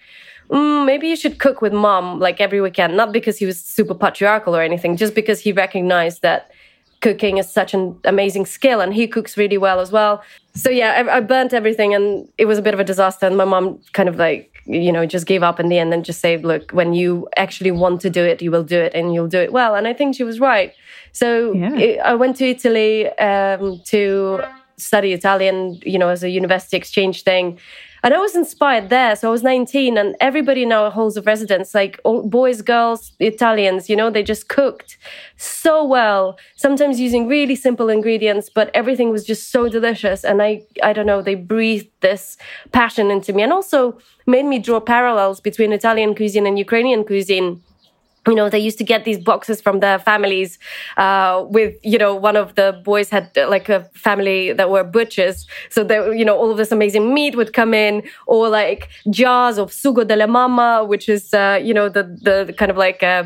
mm, 0.51 0.87
maybe 0.87 1.09
you 1.09 1.17
should 1.17 1.39
cook 1.39 1.63
with 1.63 1.73
mom 1.73 2.19
like 2.19 2.41
every 2.41 2.61
weekend. 2.61 2.97
Not 2.97 3.13
because 3.13 3.39
he 3.39 3.47
was 3.47 3.61
super 3.61 3.95
patriarchal 3.95 4.55
or 4.57 4.63
anything, 4.63 4.97
just 4.97 5.15
because 5.15 5.41
he 5.41 5.53
recognized 5.53 6.23
that 6.23 6.51
cooking 7.01 7.37
is 7.39 7.51
such 7.51 7.75
an 7.75 7.99
amazing 8.05 8.47
skill 8.47 8.81
and 8.81 8.95
he 8.95 9.07
cooks 9.07 9.37
really 9.37 9.59
well 9.59 9.81
as 9.81 9.91
well. 9.91 10.23
So 10.55 10.71
yeah, 10.71 10.93
I, 10.93 11.17
I 11.17 11.21
burnt 11.21 11.53
everything 11.53 11.95
and 11.95 12.29
it 12.39 12.47
was 12.47 12.59
a 12.59 12.63
bit 12.63 12.75
of 12.75 12.81
a 12.81 12.85
disaster. 12.85 13.27
And 13.27 13.37
my 13.37 13.45
mom 13.45 13.81
kind 13.93 14.09
of 14.09 14.17
like, 14.17 14.49
you 14.67 14.93
know, 14.93 15.05
just 15.05 15.27
gave 15.27 15.43
up 15.43 15.59
in 15.59 15.69
the 15.69 15.79
end 15.79 15.93
and 15.93 16.05
just 16.05 16.21
said, 16.21 16.45
look, 16.45 16.71
when 16.71 16.95
you 16.95 17.29
actually 17.37 17.73
want 17.73 18.01
to 18.03 18.11
do 18.11 18.25
it, 18.25 18.41
you 18.41 18.53
will 18.53 18.63
do 18.63 18.79
it 18.79 18.95
and 18.95 19.13
you'll 19.13 19.27
do 19.27 19.41
it 19.41 19.53
well. 19.53 19.75
And 19.75 19.89
I 19.89 19.93
think 19.93 20.15
she 20.15 20.23
was 20.23 20.39
right. 20.39 20.73
So 21.11 21.53
yeah. 21.53 21.75
it, 21.75 21.99
I 21.99 22.15
went 22.15 22.37
to 22.37 22.47
Italy 22.47 23.09
um, 23.19 23.81
to 23.87 24.41
study 24.83 25.13
Italian, 25.13 25.81
you 25.85 25.99
know, 25.99 26.09
as 26.09 26.23
a 26.23 26.31
university 26.31 26.77
exchange 26.77 27.23
thing. 27.23 27.59
And 28.05 28.13
I 28.13 28.19
was 28.19 28.35
inspired 28.35 28.89
there. 28.89 29.15
So 29.15 29.29
I 29.29 29.31
was 29.31 29.45
19, 29.45 29.97
and 29.97 30.17
everybody 30.21 30.65
in 30.65 30.73
our 30.73 30.91
halls 30.91 31.17
of 31.17 31.25
residence, 31.25 31.73
like 31.73 32.01
all 32.03 32.29
boys, 32.29 32.61
girls, 32.61 33.13
Italians, 33.21 33.89
you 33.89 33.95
know, 33.95 34.11
they 34.11 34.25
just 34.25 34.49
cooked 34.49 34.99
so 35.37 35.85
well, 35.85 36.37
sometimes 36.57 36.99
using 36.99 37.29
really 37.29 37.55
simple 37.55 37.89
ingredients, 37.89 38.51
but 38.53 38.71
everything 38.75 39.11
was 39.11 39.25
just 39.25 39.53
so 39.53 39.69
delicious. 39.69 40.25
And 40.25 40.43
I, 40.43 40.63
I 40.83 40.93
don't 40.93 41.07
know, 41.07 41.23
they 41.23 41.37
breathed 41.37 41.91
this 42.01 42.37
passion 42.73 43.11
into 43.11 43.33
me 43.33 43.45
and 43.45 43.53
also 43.53 43.97
made 44.27 44.47
me 44.47 44.59
draw 44.59 44.81
parallels 44.81 45.41
between 45.41 45.73
Italian 45.73 46.17
cuisine 46.17 46.47
and 46.47 46.59
Ukrainian 46.59 47.05
cuisine 47.05 47.63
you 48.27 48.35
know 48.35 48.49
they 48.49 48.59
used 48.59 48.79
to 48.79 48.85
get 48.85 49.05
these 49.05 49.19
boxes 49.19 49.61
from 49.61 49.81
their 49.81 49.99
families 49.99 50.59
uh, 50.97 51.45
with 51.49 51.75
you 51.83 51.99
know 51.99 52.15
one 52.15 52.37
of 52.37 52.55
the 52.55 52.81
boys 52.85 53.11
had 53.11 53.31
uh, 53.37 53.49
like 53.49 53.69
a 53.69 53.85
family 53.95 54.53
that 54.53 54.71
were 54.71 54.85
butchers 54.85 55.47
so 55.71 55.83
that 55.83 56.17
you 56.17 56.25
know 56.25 56.37
all 56.37 56.51
of 56.51 56.57
this 56.57 56.71
amazing 56.71 57.13
meat 57.13 57.35
would 57.37 57.53
come 57.53 57.75
in 57.75 58.03
or 58.27 58.49
like 58.49 58.89
jars 59.11 59.59
of 59.59 59.71
sugo 59.71 60.07
della 60.07 60.27
mamma 60.27 60.85
which 60.85 61.09
is 61.09 61.35
uh, 61.35 61.59
you 61.63 61.75
know 61.75 61.89
the 61.89 62.05
the 62.23 62.53
kind 62.57 62.71
of 62.71 62.77
like 62.77 63.03
uh, 63.03 63.25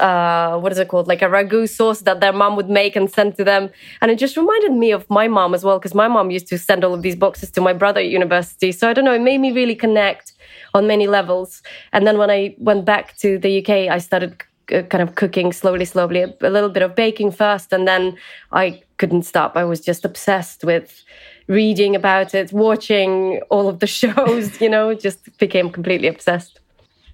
uh, 0.00 0.58
what 0.58 0.72
is 0.72 0.78
it 0.78 0.88
called? 0.88 1.06
Like 1.06 1.22
a 1.22 1.26
ragu 1.26 1.68
sauce 1.68 2.00
that 2.00 2.20
their 2.20 2.32
mom 2.32 2.56
would 2.56 2.70
make 2.70 2.96
and 2.96 3.10
send 3.10 3.36
to 3.36 3.44
them. 3.44 3.70
And 4.00 4.10
it 4.10 4.18
just 4.18 4.36
reminded 4.36 4.72
me 4.72 4.90
of 4.90 5.08
my 5.10 5.28
mom 5.28 5.54
as 5.54 5.64
well, 5.64 5.78
because 5.78 5.94
my 5.94 6.08
mom 6.08 6.30
used 6.30 6.46
to 6.48 6.58
send 6.58 6.84
all 6.84 6.94
of 6.94 7.02
these 7.02 7.16
boxes 7.16 7.50
to 7.52 7.60
my 7.60 7.72
brother 7.72 8.00
at 8.00 8.08
university. 8.08 8.72
So 8.72 8.88
I 8.88 8.92
don't 8.94 9.04
know, 9.04 9.12
it 9.12 9.20
made 9.20 9.38
me 9.38 9.52
really 9.52 9.74
connect 9.74 10.32
on 10.74 10.86
many 10.86 11.06
levels. 11.06 11.62
And 11.92 12.06
then 12.06 12.18
when 12.18 12.30
I 12.30 12.54
went 12.58 12.84
back 12.84 13.16
to 13.18 13.38
the 13.38 13.58
UK, 13.60 13.90
I 13.90 13.98
started 13.98 14.42
kind 14.68 15.02
of 15.02 15.16
cooking 15.16 15.52
slowly, 15.52 15.84
slowly, 15.84 16.22
a, 16.22 16.34
a 16.42 16.50
little 16.50 16.68
bit 16.68 16.82
of 16.82 16.94
baking 16.94 17.32
first, 17.32 17.72
and 17.72 17.88
then 17.88 18.16
I 18.52 18.82
couldn't 18.98 19.22
stop. 19.22 19.56
I 19.56 19.64
was 19.64 19.80
just 19.80 20.04
obsessed 20.04 20.64
with 20.64 21.02
reading 21.48 21.96
about 21.96 22.34
it, 22.34 22.52
watching 22.52 23.40
all 23.50 23.68
of 23.68 23.80
the 23.80 23.86
shows, 24.00 24.60
you 24.60 24.68
know, 24.68 24.94
just 24.94 25.36
became 25.38 25.70
completely 25.70 26.08
obsessed. 26.08 26.60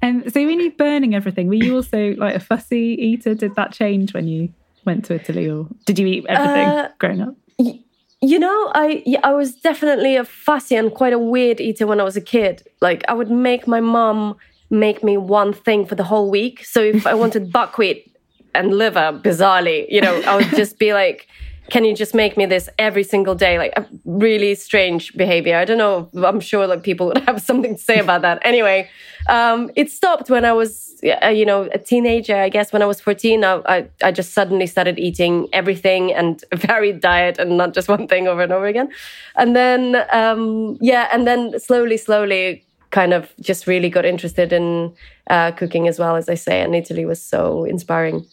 And 0.02 0.30
so 0.32 0.44
when 0.44 0.60
you 0.60 0.70
burning 0.72 1.14
everything, 1.14 1.48
were 1.48 1.54
you 1.54 1.74
also 1.74 2.14
like 2.16 2.34
a 2.34 2.40
fussy 2.40 2.96
eater? 3.00 3.34
Did 3.34 3.54
that 3.54 3.72
change 3.72 4.12
when 4.12 4.28
you 4.28 4.52
went 4.84 5.06
to 5.06 5.14
Italy 5.14 5.48
or 5.48 5.66
did 5.86 5.98
you 5.98 6.06
eat 6.06 6.26
everything 6.28 6.68
uh, 6.68 6.90
growing 6.98 7.22
up? 7.22 7.34
Y- 7.58 7.80
you 8.26 8.38
know, 8.38 8.72
I 8.74 9.04
I 9.22 9.32
was 9.32 9.54
definitely 9.54 10.16
a 10.16 10.24
fussy 10.24 10.74
and 10.74 10.92
quite 10.92 11.12
a 11.12 11.18
weird 11.18 11.60
eater 11.60 11.86
when 11.86 12.00
I 12.00 12.04
was 12.04 12.16
a 12.16 12.20
kid. 12.20 12.62
Like 12.80 13.04
I 13.08 13.12
would 13.12 13.30
make 13.30 13.66
my 13.66 13.80
mom 13.80 14.36
make 14.68 15.04
me 15.04 15.16
one 15.16 15.52
thing 15.52 15.86
for 15.86 15.94
the 15.94 16.02
whole 16.02 16.28
week. 16.30 16.64
So 16.64 16.80
if 16.80 17.06
I 17.06 17.14
wanted 17.14 17.52
buckwheat 17.58 18.12
and 18.54 18.74
liver, 18.76 19.20
bizarrely, 19.22 19.86
you 19.88 20.00
know, 20.00 20.20
I 20.22 20.36
would 20.36 20.50
just 20.56 20.78
be 20.78 20.92
like, 20.92 21.28
"Can 21.70 21.84
you 21.84 21.94
just 21.94 22.14
make 22.14 22.36
me 22.36 22.46
this 22.46 22.68
every 22.78 23.04
single 23.04 23.34
day?" 23.34 23.58
Like 23.58 23.72
a 23.76 23.86
really 24.04 24.54
strange 24.54 25.16
behavior. 25.16 25.56
I 25.56 25.64
don't 25.64 25.78
know. 25.78 26.08
I'm 26.24 26.40
sure 26.40 26.66
like 26.66 26.82
people 26.82 27.06
would 27.08 27.18
have 27.26 27.40
something 27.42 27.76
to 27.76 27.82
say 27.82 27.98
about 27.98 28.22
that. 28.22 28.38
Anyway, 28.42 28.88
um, 29.28 29.70
it 29.74 29.90
stopped 29.90 30.30
when 30.30 30.44
I 30.44 30.52
was, 30.52 31.00
uh, 31.22 31.28
you 31.28 31.44
know, 31.44 31.68
a 31.72 31.78
teenager. 31.78 32.36
I 32.36 32.48
guess 32.48 32.72
when 32.72 32.82
I 32.82 32.86
was 32.86 33.00
14, 33.00 33.44
I, 33.44 33.60
I, 33.66 33.88
I 34.02 34.12
just 34.12 34.32
suddenly 34.32 34.66
started 34.66 34.98
eating 34.98 35.48
everything 35.52 36.12
and 36.12 36.42
a 36.52 36.56
varied 36.56 37.00
diet 37.00 37.38
and 37.38 37.56
not 37.56 37.74
just 37.74 37.88
one 37.88 38.06
thing 38.06 38.28
over 38.28 38.42
and 38.42 38.52
over 38.52 38.66
again. 38.66 38.88
And 39.36 39.56
then, 39.56 40.04
um, 40.12 40.78
yeah, 40.80 41.08
and 41.12 41.26
then 41.26 41.58
slowly, 41.58 41.96
slowly, 41.96 42.64
kind 42.90 43.12
of 43.12 43.34
just 43.40 43.66
really 43.66 43.90
got 43.90 44.04
interested 44.04 44.52
in 44.52 44.94
uh, 45.28 45.50
cooking 45.52 45.88
as 45.88 45.98
well, 45.98 46.16
as 46.16 46.28
I 46.28 46.34
say. 46.34 46.62
And 46.62 46.74
Italy 46.74 47.04
was 47.04 47.20
so 47.20 47.64
inspiring. 47.64 48.24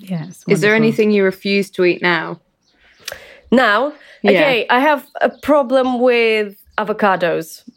Yes. 0.00 0.44
Is 0.48 0.60
there 0.60 0.74
anything 0.74 1.10
you 1.10 1.24
refuse 1.24 1.70
to 1.72 1.84
eat 1.84 2.00
now? 2.00 2.40
Now, 3.50 3.92
yeah. 4.22 4.30
okay, 4.30 4.66
I 4.68 4.80
have 4.80 5.06
a 5.20 5.30
problem 5.30 6.00
with 6.00 6.62
avocados. 6.76 7.68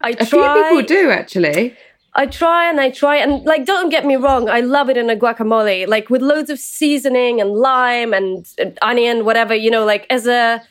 I 0.00 0.12
try, 0.12 0.22
a 0.22 0.26
few 0.26 0.62
people 0.62 0.82
do 0.82 1.10
actually. 1.10 1.76
I 2.14 2.26
try 2.26 2.68
and 2.68 2.80
I 2.80 2.90
try 2.90 3.16
and 3.16 3.44
like 3.44 3.64
don't 3.64 3.88
get 3.88 4.04
me 4.04 4.16
wrong, 4.16 4.48
I 4.48 4.60
love 4.60 4.88
it 4.90 4.96
in 4.96 5.10
a 5.10 5.16
guacamole, 5.16 5.86
like 5.86 6.10
with 6.10 6.22
loads 6.22 6.50
of 6.50 6.58
seasoning 6.58 7.40
and 7.40 7.50
lime 7.52 8.12
and, 8.12 8.46
and 8.58 8.78
onion, 8.82 9.24
whatever, 9.24 9.54
you 9.54 9.70
know, 9.70 9.84
like 9.84 10.06
as 10.10 10.26
a 10.26 10.62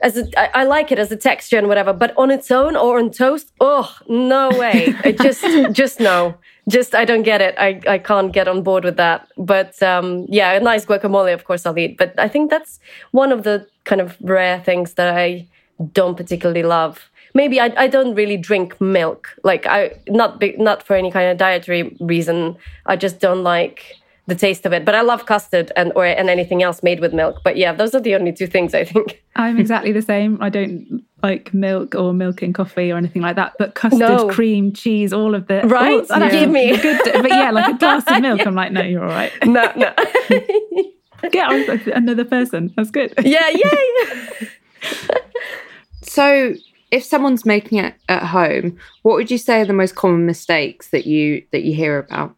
as 0.00 0.16
a, 0.16 0.26
I, 0.38 0.62
I 0.62 0.64
like 0.64 0.92
it 0.92 0.98
as 0.98 1.10
a 1.10 1.16
texture 1.16 1.58
and 1.58 1.66
whatever, 1.66 1.92
but 1.92 2.16
on 2.16 2.30
its 2.30 2.50
own 2.50 2.76
or 2.76 2.98
on 2.98 3.10
toast, 3.10 3.52
oh 3.60 3.94
no 4.08 4.48
way. 4.50 4.94
I 5.04 5.12
just 5.12 5.44
just 5.72 6.00
no. 6.00 6.36
Just 6.68 6.94
I 6.94 7.04
don't 7.04 7.22
get 7.22 7.40
it. 7.40 7.54
I, 7.58 7.80
I 7.88 7.98
can't 7.98 8.30
get 8.32 8.46
on 8.46 8.62
board 8.62 8.84
with 8.84 8.96
that. 8.96 9.28
But 9.36 9.82
um 9.82 10.26
yeah, 10.28 10.52
a 10.52 10.60
nice 10.60 10.84
guacamole 10.86 11.34
of 11.34 11.44
course 11.44 11.66
I'll 11.66 11.78
eat. 11.78 11.96
But 11.98 12.14
I 12.18 12.28
think 12.28 12.50
that's 12.50 12.78
one 13.10 13.32
of 13.32 13.42
the 13.42 13.66
kind 13.84 14.00
of 14.00 14.16
rare 14.20 14.60
things 14.60 14.94
that 14.94 15.16
I 15.16 15.46
don't 15.92 16.16
particularly 16.16 16.62
love 16.62 17.08
maybe 17.34 17.60
I, 17.60 17.72
I 17.76 17.86
don't 17.88 18.14
really 18.14 18.36
drink 18.36 18.80
milk. 18.80 19.34
Like 19.44 19.66
I 19.66 19.92
not 20.08 20.42
not 20.58 20.82
for 20.82 20.96
any 20.96 21.10
kind 21.10 21.30
of 21.30 21.36
dietary 21.38 21.96
reason. 22.00 22.56
I 22.86 22.96
just 22.96 23.20
don't 23.20 23.42
like 23.42 23.94
the 24.28 24.34
taste 24.34 24.66
of 24.66 24.72
it. 24.72 24.84
But 24.84 24.94
I 24.94 25.00
love 25.00 25.24
custard 25.26 25.72
and 25.74 25.90
or 25.96 26.04
and 26.04 26.28
anything 26.30 26.62
else 26.62 26.82
made 26.82 27.00
with 27.00 27.12
milk. 27.12 27.40
But 27.42 27.56
yeah, 27.56 27.72
those 27.72 27.94
are 27.94 28.00
the 28.00 28.14
only 28.14 28.32
two 28.32 28.46
things 28.46 28.74
I 28.74 28.84
think. 28.84 29.22
I'm 29.34 29.58
exactly 29.64 29.90
the 29.90 30.02
same. 30.02 30.38
I 30.40 30.50
don't 30.50 31.02
like 31.22 31.52
milk 31.52 31.94
or 31.94 32.12
milk 32.12 32.42
in 32.42 32.52
coffee 32.52 32.92
or 32.92 32.98
anything 32.98 33.22
like 33.22 33.36
that. 33.36 33.54
But 33.58 33.74
custard, 33.74 34.00
no. 34.00 34.28
cream, 34.28 34.72
cheese, 34.72 35.12
all 35.12 35.34
of 35.34 35.48
the 35.48 35.62
right. 35.62 36.04
Yeah. 36.08 36.30
Give 36.30 36.50
me 36.50 36.76
good, 36.76 37.00
but 37.04 37.30
yeah, 37.30 37.50
like 37.50 37.74
a 37.74 37.78
glass 37.78 38.04
of 38.06 38.20
milk. 38.20 38.40
yeah. 38.40 38.46
I'm 38.46 38.54
like, 38.54 38.70
no, 38.70 38.82
you're 38.82 39.02
all 39.02 39.08
right. 39.08 39.32
No, 39.46 39.72
no. 39.76 39.92
Get 41.32 41.48
on 41.48 41.80
another 41.94 42.24
person. 42.24 42.72
That's 42.76 42.90
good. 42.90 43.12
Yeah, 43.24 43.48
yeah. 43.48 44.48
so 46.02 46.54
if 46.90 47.02
someone's 47.02 47.44
making 47.44 47.78
it 47.78 47.94
at 48.08 48.22
home, 48.22 48.78
what 49.02 49.16
would 49.16 49.30
you 49.30 49.38
say 49.38 49.62
are 49.62 49.64
the 49.64 49.72
most 49.72 49.96
common 49.96 50.26
mistakes 50.26 50.90
that 50.90 51.06
you 51.06 51.42
that 51.50 51.62
you 51.64 51.74
hear 51.74 51.98
about? 51.98 52.36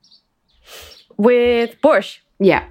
With 1.21 1.77
borscht? 1.83 2.21
Yeah. 2.39 2.65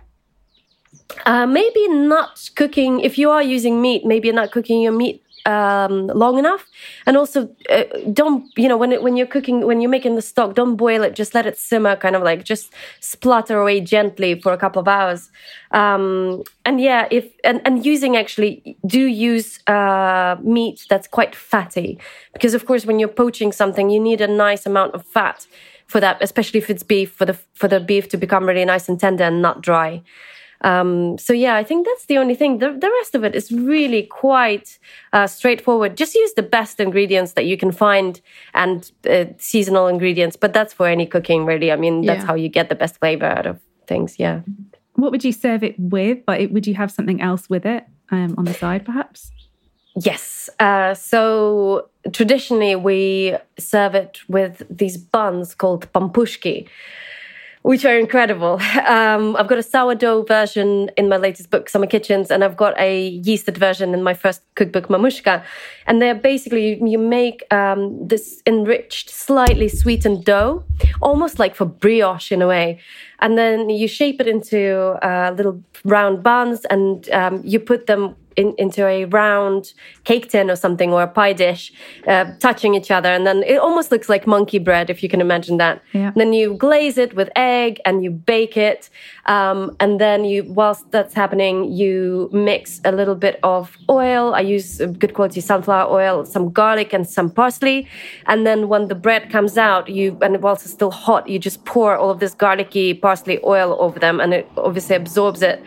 Uh, 1.23 1.45
maybe 1.45 1.87
not 1.87 2.49
cooking. 2.55 2.99
If 2.99 3.19
you 3.19 3.29
are 3.29 3.43
using 3.43 3.79
meat, 3.79 4.05
maybe 4.05 4.31
not 4.31 4.51
cooking 4.51 4.81
your 4.81 4.91
meat 4.91 5.21
um, 5.49 6.07
long 6.07 6.37
enough. 6.37 6.65
And 7.05 7.17
also, 7.17 7.49
uh, 7.69 7.83
don't 8.13 8.45
you 8.57 8.67
know 8.67 8.77
when 8.77 8.91
it, 8.91 9.01
when 9.01 9.17
you're 9.17 9.31
cooking 9.35 9.65
when 9.65 9.81
you're 9.81 9.89
making 9.97 10.15
the 10.15 10.21
stock, 10.21 10.55
don't 10.55 10.75
boil 10.75 11.03
it. 11.03 11.15
Just 11.15 11.33
let 11.33 11.45
it 11.45 11.57
simmer, 11.57 11.95
kind 11.95 12.15
of 12.15 12.23
like 12.23 12.43
just 12.43 12.71
splutter 12.99 13.59
away 13.59 13.81
gently 13.81 14.39
for 14.39 14.53
a 14.53 14.57
couple 14.57 14.79
of 14.79 14.87
hours. 14.87 15.31
Um, 15.71 16.43
and 16.65 16.79
yeah, 16.79 17.07
if 17.11 17.25
and, 17.43 17.61
and 17.65 17.85
using 17.85 18.15
actually 18.15 18.77
do 18.85 19.01
use 19.01 19.59
uh, 19.67 20.35
meat 20.41 20.85
that's 20.89 21.07
quite 21.07 21.35
fatty 21.35 21.99
because 22.33 22.53
of 22.53 22.65
course 22.65 22.85
when 22.85 22.99
you're 22.99 23.15
poaching 23.23 23.51
something, 23.51 23.89
you 23.89 23.99
need 23.99 24.21
a 24.21 24.27
nice 24.27 24.65
amount 24.65 24.93
of 24.93 25.05
fat 25.05 25.47
for 25.87 25.99
that, 25.99 26.17
especially 26.21 26.59
if 26.59 26.69
it's 26.69 26.83
beef 26.83 27.11
for 27.11 27.25
the 27.25 27.37
for 27.53 27.67
the 27.67 27.79
beef 27.79 28.07
to 28.09 28.17
become 28.17 28.45
really 28.45 28.65
nice 28.65 28.87
and 28.87 28.99
tender 28.99 29.23
and 29.23 29.41
not 29.41 29.61
dry. 29.61 30.01
Um, 30.61 31.17
so 31.17 31.31
yeah, 31.33 31.55
I 31.55 31.63
think 31.63 31.85
that's 31.85 32.05
the 32.05 32.17
only 32.17 32.35
thing. 32.35 32.57
The, 32.59 32.71
the 32.71 32.91
rest 32.99 33.15
of 33.15 33.23
it 33.23 33.33
is 33.35 33.51
really 33.51 34.03
quite 34.03 34.77
uh, 35.13 35.27
straightforward. 35.27 35.95
Just 35.95 36.15
use 36.15 36.33
the 36.33 36.43
best 36.43 36.79
ingredients 36.79 37.33
that 37.33 37.45
you 37.45 37.57
can 37.57 37.71
find 37.71 38.19
and 38.53 38.91
uh, 39.09 39.25
seasonal 39.37 39.87
ingredients. 39.87 40.35
But 40.35 40.53
that's 40.53 40.73
for 40.73 40.87
any 40.87 41.05
cooking, 41.05 41.45
really. 41.45 41.71
I 41.71 41.75
mean, 41.77 42.01
that's 42.05 42.21
Yeah. 42.21 42.27
how 42.27 42.35
you 42.35 42.49
get 42.49 42.67
the 42.69 42.75
best 42.75 42.97
flavor 42.99 43.25
out 43.25 43.45
of 43.45 43.59
things. 43.87 44.19
Yeah. 44.19 44.41
What 44.95 45.11
would 45.11 45.23
you 45.23 45.31
serve 45.31 45.63
it 45.63 45.75
with? 45.79 46.17
Like, 46.27 46.51
would 46.51 46.67
you 46.67 46.73
have 46.75 46.91
something 46.91 47.21
else 47.21 47.49
with 47.49 47.65
it 47.65 47.85
um, 48.11 48.35
on 48.37 48.43
the 48.45 48.53
side, 48.53 48.85
perhaps? 48.85 49.31
Yes. 49.95 50.49
Uh, 50.59 50.93
so 50.93 51.89
traditionally, 52.11 52.75
we 52.75 53.35
serve 53.57 53.95
it 53.95 54.19
with 54.27 54.63
these 54.69 54.97
buns 54.97 55.55
called 55.55 55.91
pampushki, 55.93 56.67
which 57.61 57.85
are 57.85 57.97
incredible. 57.97 58.59
Um, 58.87 59.35
I've 59.35 59.47
got 59.47 59.57
a 59.57 59.63
sourdough 59.63 60.23
version 60.23 60.89
in 60.97 61.09
my 61.09 61.17
latest 61.17 61.49
book, 61.49 61.69
Summer 61.69 61.85
Kitchens, 61.85 62.31
and 62.31 62.43
I've 62.43 62.57
got 62.57 62.73
a 62.79 63.19
yeasted 63.21 63.57
version 63.57 63.93
in 63.93 64.01
my 64.01 64.13
first 64.13 64.41
cookbook, 64.55 64.87
Mamushka. 64.87 65.43
And 65.85 66.01
they're 66.01 66.15
basically, 66.15 66.79
you, 66.83 66.97
make 66.97 67.45
um, 67.53 68.07
this 68.07 68.41
enriched, 68.45 69.09
slightly 69.09 69.67
sweetened 69.67 70.25
dough, 70.25 70.63
almost 71.01 71.37
like 71.37 71.55
for 71.55 71.65
brioche 71.65 72.31
in 72.31 72.41
a 72.41 72.47
way. 72.47 72.79
And 73.19 73.37
then 73.37 73.69
you 73.69 73.87
shape 73.87 74.21
it 74.21 74.27
into 74.27 74.97
uh, 75.05 75.33
little 75.35 75.61
round 75.83 76.23
buns 76.23 76.65
and 76.65 77.09
um, 77.09 77.41
you 77.43 77.59
put 77.59 77.85
them 77.85 78.15
in, 78.39 78.55
into 78.57 78.85
a 78.87 79.03
round 79.05 79.73
cake 80.05 80.29
tin 80.31 80.49
or 80.49 80.55
something 80.55 80.93
or 80.93 81.03
a 81.03 81.07
pie 81.07 81.33
dish, 81.33 81.73
uh, 82.07 82.25
touching 82.39 82.73
each 82.73 82.89
other. 82.89 83.09
And 83.09 83.27
then 83.27 83.43
it 83.43 83.57
almost 83.57 83.91
looks 83.91 84.07
like 84.07 84.25
monkey 84.25 84.59
bread, 84.59 84.89
if 84.89 85.03
you 85.03 85.09
can 85.09 85.19
imagine 85.19 85.57
that. 85.57 85.81
Yeah. 85.91 86.11
Then 86.15 86.31
you 86.31 86.53
glaze 86.53 86.97
it 86.97 87.15
with 87.15 87.29
egg 87.35 87.81
and 87.85 88.01
you 88.03 88.11
bake 88.11 88.55
it. 88.55 88.89
Um, 89.25 89.75
and 89.81 89.99
then 89.99 90.23
you, 90.23 90.45
whilst 90.45 90.89
that's 90.91 91.13
happening, 91.13 91.71
you 91.81 92.29
mix 92.31 92.79
a 92.85 92.93
little 92.93 93.15
bit 93.15 93.39
of 93.43 93.77
oil. 93.89 94.33
I 94.33 94.39
use 94.39 94.79
uh, 94.79 94.85
good 94.85 95.13
quality 95.13 95.41
sunflower 95.41 95.91
oil, 95.91 96.25
some 96.25 96.49
garlic 96.49 96.93
and 96.93 97.07
some 97.07 97.29
parsley. 97.29 97.87
And 98.27 98.47
then 98.47 98.69
when 98.69 98.87
the 98.87 98.95
bread 98.95 99.29
comes 99.29 99.57
out, 99.57 99.89
you, 99.89 100.17
and 100.21 100.41
whilst 100.41 100.63
it's 100.63 100.73
still 100.73 100.91
hot, 100.91 101.27
you 101.27 101.39
just 101.39 101.65
pour 101.65 101.97
all 101.97 102.09
of 102.09 102.19
this 102.19 102.33
garlicky 102.33 102.93
parsley 102.93 103.39
oil 103.43 103.75
over 103.79 103.99
them 103.99 104.21
and 104.21 104.33
it 104.33 104.47
obviously 104.55 104.95
absorbs 104.95 105.41
it. 105.41 105.61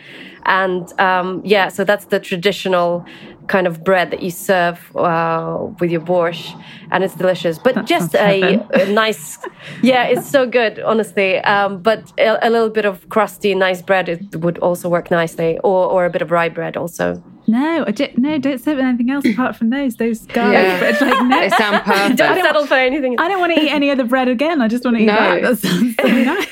And 0.45 0.93
um, 1.01 1.41
yeah, 1.45 1.69
so 1.69 1.85
that's 1.85 2.07
the 2.07 2.19
traditional 2.21 3.05
kind 3.49 3.67
of 3.67 3.83
bread 3.85 4.11
that 4.11 4.23
you 4.23 4.31
serve 4.31 4.95
uh, 4.97 5.59
with 5.81 5.91
your 5.91 6.01
borscht, 6.01 6.61
and 6.91 7.05
it's 7.05 7.15
delicious. 7.15 7.59
But 7.59 7.75
That 7.75 7.87
just 7.87 8.15
a, 8.15 8.55
a 8.75 8.93
nice, 8.93 9.39
yeah, 9.83 10.05
it's 10.05 10.29
so 10.29 10.47
good, 10.47 10.81
honestly. 10.81 11.39
Um, 11.39 11.81
but 11.83 12.13
a, 12.19 12.49
a 12.49 12.51
little 12.51 12.71
bit 12.71 12.85
of 12.85 13.09
crusty, 13.09 13.55
nice 13.55 13.83
bread 13.83 14.09
it 14.09 14.37
would 14.37 14.59
also 14.59 14.89
work 14.89 15.11
nicely, 15.11 15.59
or 15.63 15.87
or 15.87 16.05
a 16.07 16.11
bit 16.11 16.23
of 16.23 16.31
rye 16.31 16.49
bread 16.49 16.77
also. 16.77 17.23
No, 17.49 17.85
I 17.87 17.91
di- 17.91 18.15
no, 18.17 18.39
don't 18.39 18.59
serve 18.61 18.79
anything 18.79 19.11
else 19.11 19.25
apart 19.27 19.57
from 19.57 19.71
those. 19.71 19.97
Those 19.97 20.21
garlic 20.27 20.55
Yeah. 20.55 20.79
bread. 20.79 21.01
Like, 21.01 21.25
no. 21.25 21.41
They 21.41 21.49
sound 21.51 21.85
perfect. 21.85 22.17
Don't 22.19 22.41
settle 22.41 22.67
for 22.67 22.75
anything. 22.75 23.19
I 23.19 23.29
don't 23.29 23.41
want 23.41 23.55
to 23.55 23.61
eat 23.61 23.71
any 23.71 23.91
other 23.91 24.05
bread 24.05 24.29
again. 24.29 24.61
I 24.63 24.69
just 24.69 24.85
want 24.85 24.97
to 24.97 25.03
eat 25.03 25.07
No. 25.07 25.15
that. 25.17 25.43
That 25.43 25.59
sounds 25.59 25.95
so 26.01 26.07
nice. 26.09 26.47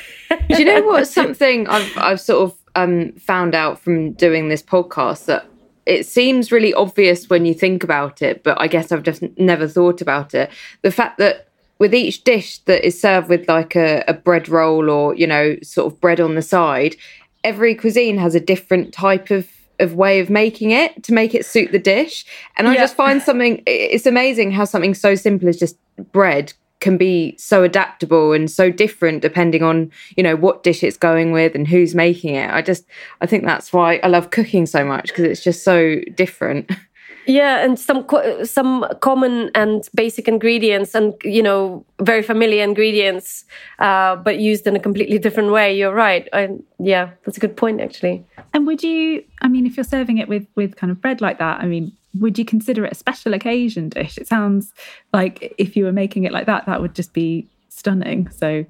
Do 0.49 0.59
you 0.59 0.65
know 0.65 0.81
what? 0.83 1.07
Something 1.07 1.67
I've 1.67 1.97
I've 1.97 2.19
sort 2.21 2.51
of 2.51 2.57
um, 2.75 3.11
found 3.13 3.55
out 3.55 3.79
from 3.79 4.13
doing 4.13 4.49
this 4.49 4.63
podcast 4.63 5.25
that 5.25 5.45
it 5.85 6.05
seems 6.05 6.51
really 6.51 6.73
obvious 6.73 7.29
when 7.29 7.45
you 7.45 7.53
think 7.53 7.83
about 7.83 8.21
it, 8.21 8.43
but 8.43 8.59
I 8.61 8.67
guess 8.67 8.91
I've 8.91 9.03
just 9.03 9.23
never 9.37 9.67
thought 9.67 9.99
about 10.01 10.33
it. 10.33 10.49
The 10.83 10.91
fact 10.91 11.17
that 11.17 11.47
with 11.79 11.95
each 11.95 12.23
dish 12.23 12.59
that 12.59 12.85
is 12.85 12.99
served 12.99 13.27
with 13.27 13.47
like 13.47 13.75
a, 13.75 14.03
a 14.07 14.13
bread 14.13 14.47
roll 14.47 14.89
or 14.89 15.15
you 15.15 15.25
know 15.25 15.57
sort 15.63 15.91
of 15.91 15.99
bread 15.99 16.19
on 16.19 16.35
the 16.35 16.41
side, 16.43 16.95
every 17.43 17.73
cuisine 17.73 18.17
has 18.19 18.35
a 18.35 18.39
different 18.39 18.93
type 18.93 19.31
of 19.31 19.49
of 19.79 19.95
way 19.95 20.19
of 20.19 20.29
making 20.29 20.69
it 20.69 21.01
to 21.01 21.11
make 21.11 21.33
it 21.33 21.43
suit 21.43 21.71
the 21.71 21.79
dish. 21.79 22.23
And 22.55 22.67
I 22.67 22.75
Yeah. 22.75 22.81
just 22.81 22.95
find 22.95 23.19
something 23.19 23.63
it's 23.65 24.05
amazing 24.05 24.51
how 24.51 24.65
something 24.65 24.93
so 24.93 25.15
simple 25.15 25.49
as 25.49 25.57
just 25.57 25.75
bread 26.11 26.53
can 26.81 26.97
be 26.97 27.35
so 27.37 27.63
adaptable 27.63 28.33
and 28.33 28.51
so 28.51 28.69
different 28.69 29.21
depending 29.21 29.63
on 29.63 29.89
you 30.17 30.23
know 30.23 30.35
what 30.35 30.63
dish 30.63 30.83
it's 30.83 30.97
going 30.97 31.31
with 31.31 31.55
and 31.55 31.67
who's 31.67 31.95
making 31.95 32.35
it 32.35 32.49
i 32.51 32.61
just 32.61 32.85
i 33.21 33.25
think 33.25 33.45
that's 33.45 33.71
why 33.71 33.99
i 34.03 34.07
love 34.07 34.31
cooking 34.31 34.65
so 34.65 34.83
much 34.83 35.07
because 35.07 35.23
it's 35.23 35.43
just 35.43 35.63
so 35.63 35.99
different 36.15 36.69
Yeah, 37.27 37.63
and 37.63 37.79
some 37.79 38.03
co- 38.05 38.43
some 38.43 38.85
common 39.01 39.51
and 39.53 39.87
basic 39.93 40.27
ingredients, 40.27 40.95
and 40.95 41.13
you 41.23 41.43
know, 41.43 41.85
very 42.01 42.23
familiar 42.23 42.63
ingredients, 42.63 43.45
uh, 43.79 44.15
but 44.15 44.39
used 44.39 44.65
in 44.65 44.75
a 44.75 44.79
completely 44.79 45.19
different 45.19 45.51
way. 45.51 45.77
You're 45.77 45.93
right. 45.93 46.27
I, 46.33 46.49
yeah, 46.79 47.11
that's 47.23 47.37
a 47.37 47.39
good 47.39 47.55
point, 47.55 47.79
actually. 47.79 48.25
And 48.53 48.65
would 48.65 48.81
you? 48.81 49.23
I 49.41 49.47
mean, 49.49 49.67
if 49.67 49.77
you're 49.77 49.83
serving 49.83 50.17
it 50.17 50.27
with 50.27 50.47
with 50.55 50.75
kind 50.75 50.89
of 50.89 50.99
bread 50.99 51.21
like 51.21 51.37
that, 51.37 51.61
I 51.61 51.67
mean, 51.67 51.91
would 52.19 52.37
you 52.37 52.45
consider 52.45 52.85
it 52.85 52.91
a 52.91 52.95
special 52.95 53.33
occasion 53.33 53.89
dish? 53.89 54.17
It 54.17 54.27
sounds 54.27 54.73
like 55.13 55.53
if 55.57 55.75
you 55.75 55.85
were 55.85 55.91
making 55.91 56.23
it 56.23 56.31
like 56.31 56.45
that, 56.45 56.65
that 56.65 56.81
would 56.81 56.95
just 56.95 57.13
be 57.13 57.47
stunning. 57.69 58.29
So, 58.29 58.65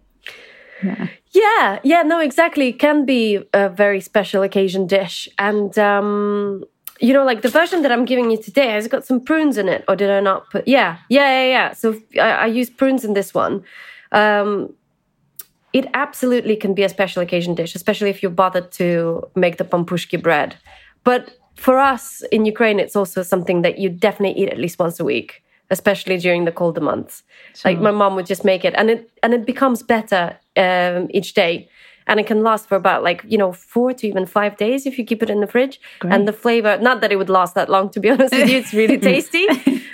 yeah. 0.84 1.08
Yeah, 1.32 1.80
yeah, 1.84 2.02
no, 2.04 2.20
exactly. 2.20 2.68
It 2.68 2.80
can 2.80 3.06
be 3.06 3.40
a 3.54 3.70
very 3.70 4.02
special 4.02 4.44
occasion 4.44 4.86
dish, 4.86 5.30
and 5.38 5.78
um, 5.80 6.66
you 7.00 7.14
know, 7.14 7.24
like 7.24 7.42
the 7.42 7.50
version 7.50 7.84
that 7.84 7.92
I'm 7.92 8.04
giving 8.06 8.30
you 8.30 8.42
today 8.42 8.72
has 8.72 8.88
got 8.88 9.06
some 9.06 9.22
prunes 9.22 9.58
in 9.58 9.70
it, 9.70 9.86
or 9.88 9.96
did 9.96 10.10
I 10.10 10.20
not 10.20 10.50
put? 10.50 10.68
Yeah, 10.68 10.98
yeah, 11.10 11.44
yeah, 11.44 11.50
yeah. 11.50 11.74
So 11.74 12.00
I, 12.16 12.32
I 12.32 12.46
use 12.48 12.70
prunes 12.70 13.06
in 13.06 13.14
this 13.14 13.34
one. 13.34 13.64
Um, 14.12 14.74
it 15.72 15.88
absolutely 15.94 16.58
can 16.58 16.74
be 16.74 16.84
a 16.84 16.90
special 16.90 17.22
occasion 17.22 17.56
dish, 17.56 17.76
especially 17.76 18.10
if 18.10 18.22
you're 18.22 18.32
bothered 18.32 18.72
to 18.74 19.30
make 19.36 19.58
the 19.58 19.64
pampushki 19.64 20.22
bread. 20.22 20.58
But 21.06 21.38
for 21.56 21.80
us 21.80 22.24
in 22.32 22.46
Ukraine, 22.46 22.80
it's 22.80 22.96
also 22.96 23.24
something 23.24 23.62
that 23.62 23.78
you 23.78 23.90
definitely 23.90 24.42
eat 24.42 24.50
at 24.50 24.58
least 24.58 24.80
once 24.80 25.00
a 25.00 25.04
week, 25.04 25.44
especially 25.70 26.18
during 26.18 26.46
the 26.46 26.52
colder 26.52 26.82
months. 26.82 27.24
Like 27.64 27.80
my 27.80 27.92
mom 27.92 28.16
would 28.16 28.26
just 28.26 28.44
make 28.44 28.66
it, 28.66 28.74
and 28.78 28.90
it 28.90 29.12
and 29.24 29.34
it 29.34 29.46
becomes 29.46 29.84
better 29.84 30.38
um, 30.58 31.08
each 31.12 31.34
day, 31.34 31.70
and 32.08 32.20
it 32.20 32.26
can 32.26 32.42
last 32.44 32.68
for 32.68 32.76
about 32.76 33.04
like 33.04 33.24
you 33.28 33.38
know 33.38 33.52
four 33.52 33.94
to 33.94 34.08
even 34.08 34.26
five 34.26 34.58
days 34.58 34.86
if 34.86 34.98
you 34.98 35.06
keep 35.06 35.22
it 35.22 35.30
in 35.30 35.40
the 35.40 35.48
fridge. 35.48 35.80
And 36.02 36.28
the 36.28 36.34
flavor, 36.34 36.78
not 36.80 37.02
that 37.02 37.12
it 37.12 37.18
would 37.18 37.30
last 37.30 37.54
that 37.56 37.70
long, 37.70 37.90
to 37.92 38.00
be 38.00 38.10
honest 38.14 38.34
with 38.34 38.50
you, 38.50 38.58
it's 38.58 38.74
really 38.74 38.98
tasty, 39.12 39.46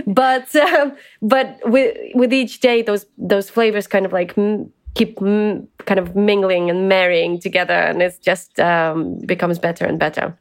but 0.06 0.56
um, 0.56 0.94
but 1.22 1.60
with 1.66 1.98
with 2.14 2.32
each 2.32 2.60
day, 2.60 2.82
those 2.82 3.06
those 3.18 3.50
flavors 3.50 3.88
kind 3.88 4.06
of 4.06 4.14
like. 4.14 4.36
Mm, 4.36 4.72
keep 4.96 5.20
kind 5.20 6.00
of 6.00 6.16
mingling 6.16 6.72
and 6.72 6.90
marrying 6.90 7.40
together 7.40 7.76
and 7.76 8.02
it's 8.02 8.18
just 8.18 8.60
um, 8.60 9.20
becomes 9.28 9.60
better 9.60 9.86
and 9.86 10.00
better 10.00 10.36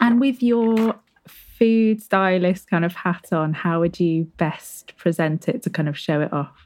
And 0.00 0.20
with 0.20 0.42
your 0.42 0.94
food 1.58 2.02
stylist 2.02 2.68
kind 2.68 2.84
of 2.84 2.94
hat 2.94 3.26
on, 3.32 3.52
how 3.52 3.80
would 3.80 4.00
you 4.00 4.24
best 4.36 4.96
present 4.96 5.48
it 5.48 5.62
to 5.62 5.70
kind 5.70 5.88
of 5.88 5.98
show 5.98 6.20
it 6.20 6.32
off? 6.32 6.64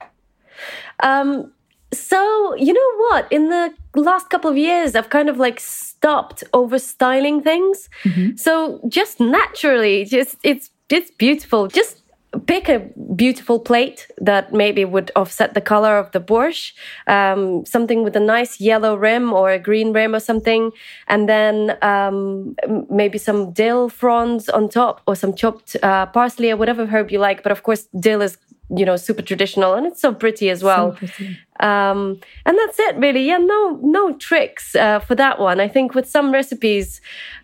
um, 1.01 1.51
so 1.93 2.55
you 2.57 2.73
know 2.73 2.97
what? 3.09 3.31
In 3.31 3.51
the 3.51 3.73
last 3.97 4.29
couple 4.29 4.51
of 4.51 4.57
years 4.57 4.97
i've 4.97 5.09
kind 5.09 5.29
of 5.29 5.37
like 5.37 5.61
stopped 5.61 6.43
over 6.53 6.81
styling 6.81 7.41
things 7.41 7.89
so 8.35 8.81
just 8.89 9.21
naturally 9.21 10.05
just 10.05 10.37
it's 10.43 10.71
it's 10.91 11.11
beautiful. 11.11 11.69
Just 11.69 12.03
pick 12.47 12.69
a 12.69 12.81
beautiful 13.15 13.59
plate 13.59 14.07
that 14.19 14.53
maybe 14.53 14.85
would 14.85 15.11
offset 15.17 15.55
the 15.55 15.61
color 15.61 15.99
of 15.99 16.11
the 16.13 16.21
borscht 16.21 16.73
um, 17.07 17.65
something 17.67 18.03
with 18.03 18.17
a 18.17 18.21
nice 18.21 18.61
yellow 18.61 18.95
rim 18.97 19.33
or 19.33 19.51
a 19.51 19.59
green 19.59 19.93
rim 19.93 20.15
or 20.15 20.21
something 20.21 20.71
and 21.09 21.29
then 21.29 21.77
um, 21.83 22.57
maybe 22.91 23.19
some 23.19 23.53
dill 23.53 23.89
fronds 23.89 24.49
on 24.49 24.69
top 24.69 25.01
or 25.07 25.15
some 25.17 25.35
chopped 25.35 25.77
uh, 25.83 26.07
parsley 26.07 26.51
or 26.51 26.57
whatever 26.57 26.87
herb 26.87 27.11
you 27.11 27.19
like. 27.19 27.43
But 27.43 27.53
of 27.53 27.63
course 27.63 27.89
dill 27.99 28.23
is 28.23 28.39
you 28.75 28.85
know 28.85 28.97
super 28.97 29.23
traditional 29.23 29.75
and 29.75 29.87
it's 29.87 30.01
so 30.01 30.15
pretty 30.15 30.49
as 30.49 30.65
well 30.65 30.97
um, 31.61 32.21
and 32.45 32.59
that's 32.59 32.79
it 32.79 32.97
really. 32.97 33.25
Yeah 33.27 33.39
no 33.39 33.79
no 33.83 34.15
tricks 34.15 34.75
uh, 34.75 34.99
for 34.99 35.15
that 35.15 35.39
one. 35.39 35.61
I 35.61 35.69
think 35.69 35.95
with 35.95 36.09
some 36.09 36.33
recipes 36.33 37.01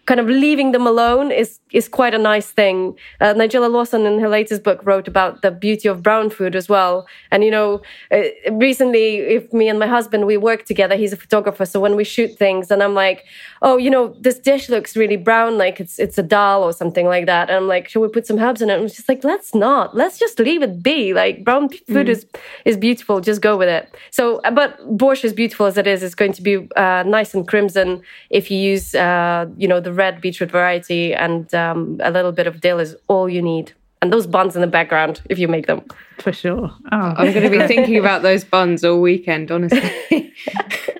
kind 0.07 0.19
of 0.19 0.27
leaving 0.27 0.73
them 0.73 0.87
alone 0.87 1.31
is 1.31 1.61
is 1.71 1.89
quite 1.89 2.15
a 2.15 2.19
nice 2.19 2.51
thing. 2.51 2.97
Uh, 3.21 3.33
nigella 3.35 3.71
lawson 3.71 4.07
in 4.07 4.19
her 4.19 4.29
latest 4.29 4.65
book 4.65 4.81
wrote 4.85 5.07
about 5.07 5.43
the 5.43 5.51
beauty 5.53 5.87
of 5.87 6.03
brown 6.03 6.29
food 6.31 6.57
as 6.57 6.69
well. 6.69 7.07
And 7.31 7.45
you 7.45 7.51
know 7.53 7.83
uh, 8.11 8.23
recently 8.51 9.19
if 9.19 9.53
me 9.53 9.69
and 9.69 9.79
my 9.79 9.87
husband 9.87 10.27
we 10.27 10.37
work 10.37 10.65
together 10.65 10.97
he's 10.97 11.13
a 11.13 11.17
photographer 11.17 11.65
so 11.65 11.79
when 11.79 11.95
we 11.95 12.05
shoot 12.05 12.37
things 12.37 12.71
and 12.71 12.83
i'm 12.83 12.95
like 12.95 13.25
oh 13.63 13.77
you 13.77 13.91
know 13.91 14.15
this 14.21 14.39
dish 14.39 14.69
looks 14.69 14.97
really 14.97 15.17
brown 15.17 15.59
like 15.59 15.79
it's 15.79 15.99
it's 15.99 16.19
a 16.19 16.23
dal 16.23 16.65
or 16.65 16.73
something 16.73 17.07
like 17.07 17.27
that. 17.27 17.49
And 17.49 17.57
i'm 17.57 17.69
like 17.69 17.89
should 17.89 18.01
we 18.01 18.09
put 18.09 18.27
some 18.27 18.39
herbs 18.39 18.63
in 18.63 18.71
it? 18.71 18.81
And 18.81 18.89
just 18.89 19.09
like 19.09 19.23
let's 19.23 19.55
not. 19.55 19.97
Let's 19.97 20.19
just 20.19 20.41
leave 20.41 20.63
it 20.63 20.83
be. 20.83 21.15
Like 21.15 21.45
brown 21.45 21.69
food 21.69 22.09
is 22.09 22.27
is 22.65 22.77
beautiful. 22.77 23.21
Just 23.21 23.41
go 23.43 23.57
with 23.57 23.69
it 23.69 23.95
so 24.11 24.37
uh, 24.39 24.51
but 24.51 24.79
borscht 24.97 25.25
as 25.25 25.33
beautiful 25.33 25.67
as 25.67 25.77
it 25.77 25.87
is 25.87 26.03
is 26.03 26.15
going 26.15 26.33
to 26.33 26.43
be 26.43 26.69
uh, 26.77 27.03
nice 27.07 27.35
and 27.35 27.47
crimson 27.47 28.03
if 28.31 28.51
you 28.51 28.59
use 28.59 28.95
uh, 28.95 29.47
you 29.57 29.69
know 29.69 29.81
the 29.81 29.93
red 29.93 30.21
beetroot 30.21 30.51
variety 30.51 31.15
and 31.15 31.55
um, 31.55 31.99
a 32.03 32.11
little 32.11 32.33
bit 32.33 32.47
of 32.47 32.61
dill 32.61 32.79
is 32.79 32.97
all 33.09 33.29
you 33.29 33.43
need 33.43 33.73
and 34.03 34.13
those 34.13 34.27
buns 34.27 34.55
in 34.55 34.63
the 34.63 34.67
background 34.67 35.21
if 35.29 35.39
you 35.39 35.47
make 35.47 35.67
them 35.67 35.83
For 36.19 36.33
sure. 36.33 36.71
Oh, 36.93 37.15
i'm 37.17 37.33
going 37.33 37.51
to 37.51 37.59
be 37.59 37.67
thinking 37.73 37.99
about 37.99 38.23
those 38.23 38.45
buns 38.45 38.85
all 38.85 39.01
weekend 39.01 39.51
honestly 39.51 40.33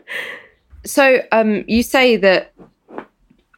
so 0.85 1.23
um 1.33 1.65
you 1.67 1.83
say 1.83 2.17
that 2.17 2.53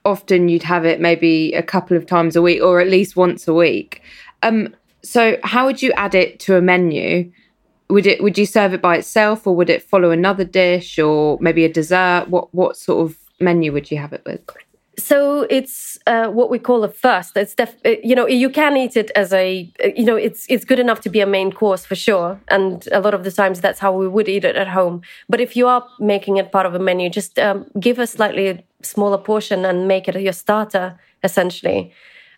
often 0.04 0.48
you'd 0.48 0.62
have 0.62 0.84
it 0.84 1.00
maybe 1.00 1.52
a 1.54 1.62
couple 1.62 1.96
of 1.96 2.06
times 2.06 2.36
a 2.36 2.42
week 2.42 2.62
or 2.62 2.80
at 2.80 2.88
least 2.88 3.16
once 3.16 3.46
a 3.46 3.54
week. 3.54 4.02
Um, 4.42 4.74
so 5.02 5.36
how 5.42 5.66
would 5.66 5.82
you 5.82 5.92
add 5.92 6.14
it 6.14 6.40
to 6.40 6.56
a 6.56 6.62
menu? 6.62 7.30
Would 7.90 8.06
it 8.06 8.22
would 8.22 8.38
you 8.38 8.46
serve 8.46 8.74
it 8.74 8.82
by 8.82 8.96
itself 8.96 9.46
or 9.46 9.54
would 9.54 9.70
it 9.70 9.82
follow 9.82 10.10
another 10.10 10.44
dish 10.44 10.98
or 10.98 11.38
maybe 11.40 11.64
a 11.64 11.72
dessert? 11.72 12.28
What 12.28 12.54
what 12.54 12.76
sort 12.76 13.06
of 13.06 13.18
menu 13.40 13.72
would 13.72 13.90
you 13.90 13.98
have 13.98 14.12
it 14.12 14.22
with? 14.24 14.40
so 14.98 15.46
it's 15.48 15.98
uh, 16.06 16.28
what 16.28 16.50
we 16.50 16.58
call 16.58 16.84
a 16.84 16.88
first. 16.88 17.36
It's 17.36 17.54
def- 17.54 17.80
uh, 17.84 17.94
you 18.02 18.14
know 18.14 18.26
you 18.26 18.50
can 18.50 18.76
eat 18.76 18.96
it 18.96 19.10
as 19.16 19.32
a 19.32 19.70
uh, 19.82 19.88
you 19.96 20.04
know 20.04 20.16
it's 20.16 20.46
it's 20.48 20.64
good 20.64 20.78
enough 20.78 21.00
to 21.00 21.10
be 21.10 21.20
a 21.20 21.26
main 21.26 21.52
course 21.52 21.84
for 21.84 21.94
sure, 21.94 22.40
and 22.48 22.86
a 22.92 23.00
lot 23.00 23.14
of 23.14 23.24
the 23.24 23.32
times 23.32 23.60
that's 23.60 23.80
how 23.80 23.92
we 23.92 24.08
would 24.08 24.28
eat 24.28 24.44
it 24.44 24.56
at 24.56 24.68
home. 24.68 25.02
But 25.28 25.40
if 25.40 25.56
you 25.56 25.66
are 25.66 25.86
making 25.98 26.36
it 26.36 26.52
part 26.52 26.66
of 26.66 26.74
a 26.74 26.78
menu, 26.78 27.08
just 27.10 27.38
um, 27.38 27.66
give 27.80 27.98
a 27.98 28.06
slightly 28.06 28.64
smaller 28.82 29.18
portion 29.18 29.64
and 29.64 29.88
make 29.88 30.08
it 30.08 30.20
your 30.20 30.32
starter 30.32 30.98
essentially. 31.24 31.92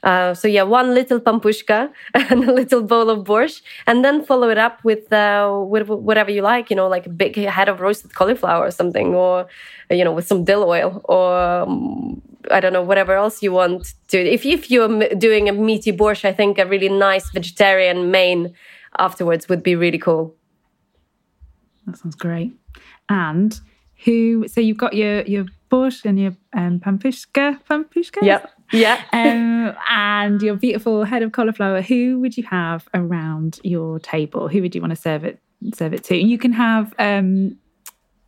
Uh, 0.05 0.35
so 0.35 0.47
yeah, 0.47 0.62
one 0.62 0.95
little 0.95 1.19
pampushka 1.19 1.90
and 2.14 2.45
a 2.45 2.53
little 2.53 2.83
bowl 2.83 3.09
of 3.09 3.25
borscht, 3.25 3.62
and 3.87 4.05
then 4.05 4.23
follow 4.23 4.51
it 4.51 4.59
up 4.59 4.85
with 4.85 5.11
uh, 5.12 5.64
with 5.67 5.88
whatever 5.88 6.31
you 6.31 6.43
like. 6.43 6.69
You 6.71 6.77
know, 6.77 6.88
like 6.88 7.07
a 7.07 7.11
big 7.11 7.37
head 7.37 7.69
of 7.69 7.81
roasted 7.81 8.14
cauliflower 8.14 8.67
or 8.67 8.71
something, 8.71 9.14
or 9.14 9.47
you 9.90 10.05
know, 10.05 10.12
with 10.12 10.27
some 10.27 10.45
dill 10.45 10.64
oil, 10.64 11.01
or 11.05 11.40
um, 11.40 12.21
I 12.51 12.61
don't 12.61 12.75
know, 12.75 12.83
whatever 12.83 13.14
else 13.14 13.43
you 13.43 13.53
want 13.53 13.95
to. 14.09 14.19
If 14.19 14.45
if 14.45 14.71
you're 14.71 15.09
doing 15.14 15.49
a 15.49 15.53
meaty 15.53 15.93
borscht, 15.93 16.27
I 16.27 16.33
think 16.33 16.59
a 16.59 16.67
really 16.67 16.90
nice 16.90 17.31
vegetarian 17.31 18.11
main 18.11 18.55
afterwards 18.99 19.49
would 19.49 19.62
be 19.62 19.75
really 19.75 19.99
cool. 19.99 20.37
That 21.87 21.97
sounds 21.97 22.14
great. 22.14 22.53
And 23.09 23.59
who? 24.05 24.47
So 24.49 24.61
you've 24.61 24.77
got 24.77 24.93
your 24.93 25.23
your 25.23 25.47
borscht 25.74 26.04
and 26.04 26.18
your 26.18 26.37
um, 26.52 26.80
pampushka, 26.80 27.60
pampushka. 27.68 28.22
Yep. 28.22 28.50
Yeah. 28.72 29.02
um, 29.12 29.76
and 29.88 30.42
your 30.42 30.56
beautiful 30.56 31.04
head 31.04 31.22
of 31.22 31.32
cauliflower. 31.32 31.82
Who 31.82 32.20
would 32.20 32.37
you 32.37 32.44
have 32.44 32.88
around 32.94 33.60
your 33.62 33.98
table? 33.98 34.48
Who 34.48 34.62
would 34.62 34.74
you 34.74 34.80
want 34.80 34.92
to 34.92 35.00
serve 35.00 35.24
it 35.24 35.38
serve 35.74 35.94
it 35.94 36.04
to? 36.04 36.16
You 36.16 36.38
can 36.38 36.52
have 36.52 36.94
um, 36.98 37.58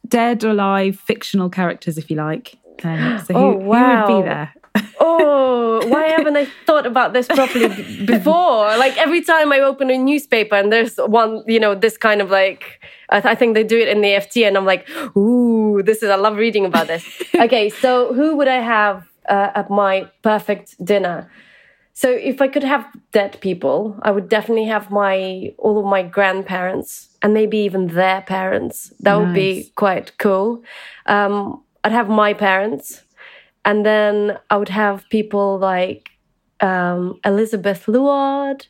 dead 0.09 0.45
or 0.45 0.51
alive 0.51 0.99
fictional 0.99 1.51
characters 1.51 1.99
if 1.99 2.11
you 2.11 2.17
like. 2.17 2.57
Um, 2.83 3.19
so 3.25 3.35
who, 3.35 3.41
oh, 3.41 3.53
wow. 3.53 4.07
who 4.07 4.15
would 4.15 4.23
be 4.23 4.29
there? 4.29 4.55
Oh, 5.01 5.87
why 5.89 6.09
haven't 6.09 6.37
I 6.37 6.47
thought 6.67 6.87
about 6.87 7.13
this 7.13 7.27
properly 7.27 7.69
before? 8.07 8.77
Like 8.77 8.97
every 8.97 9.23
time 9.23 9.53
I 9.53 9.61
open 9.61 9.91
a 9.91 9.99
newspaper 9.99 10.57
and 10.57 10.73
there's 10.73 10.97
one, 10.97 11.43
you 11.47 11.61
know, 11.61 11.75
this 11.75 11.97
kind 11.97 12.21
of 12.21 12.31
like, 12.31 12.81
I, 13.11 13.21
th- 13.21 13.33
I 13.33 13.35
think 13.35 13.55
they 13.55 13.65
do 13.65 13.79
it 13.79 13.89
in 13.89 14.01
the 14.01 14.09
FT 14.09 14.47
and 14.47 14.57
I'm 14.57 14.67
like, 14.67 14.89
ooh, 15.17 15.83
this 15.85 16.03
is, 16.03 16.11
I 16.11 16.17
love 16.17 16.37
reading 16.37 16.65
about 16.65 16.87
this. 16.87 17.05
okay, 17.35 17.71
so 17.71 18.13
who 18.15 18.37
would 18.37 18.49
I 18.49 18.61
have 18.61 19.07
uh, 19.29 19.51
at 19.55 19.71
my 19.71 20.11
perfect 20.23 20.83
dinner? 20.85 21.31
So 21.97 22.11
if 22.11 22.43
I 22.43 22.49
could 22.49 22.65
have 22.65 22.87
dead 23.13 23.41
people, 23.41 23.99
I 24.03 24.11
would 24.11 24.29
definitely 24.29 24.67
have 24.67 24.91
my 24.91 25.55
all 25.57 25.79
of 25.79 25.87
my 25.87 26.03
grandparents 26.03 27.09
and 27.23 27.33
maybe 27.33 27.57
even 27.59 27.87
their 27.87 28.21
parents. 28.21 28.93
That 29.01 29.15
nice. 29.15 29.25
would 29.25 29.35
be 29.35 29.73
quite 29.77 30.19
cool. 30.19 30.63
Um, 31.07 31.63
I'd 31.83 31.93
have 31.93 32.11
my 32.11 32.35
parents, 32.35 33.03
and 33.67 33.85
then 33.85 34.39
I 34.49 34.57
would 34.57 34.71
have 34.71 35.05
people 35.11 35.59
like 35.59 36.09
um, 36.61 37.21
Elizabeth 37.25 37.87
Luard. 37.87 38.67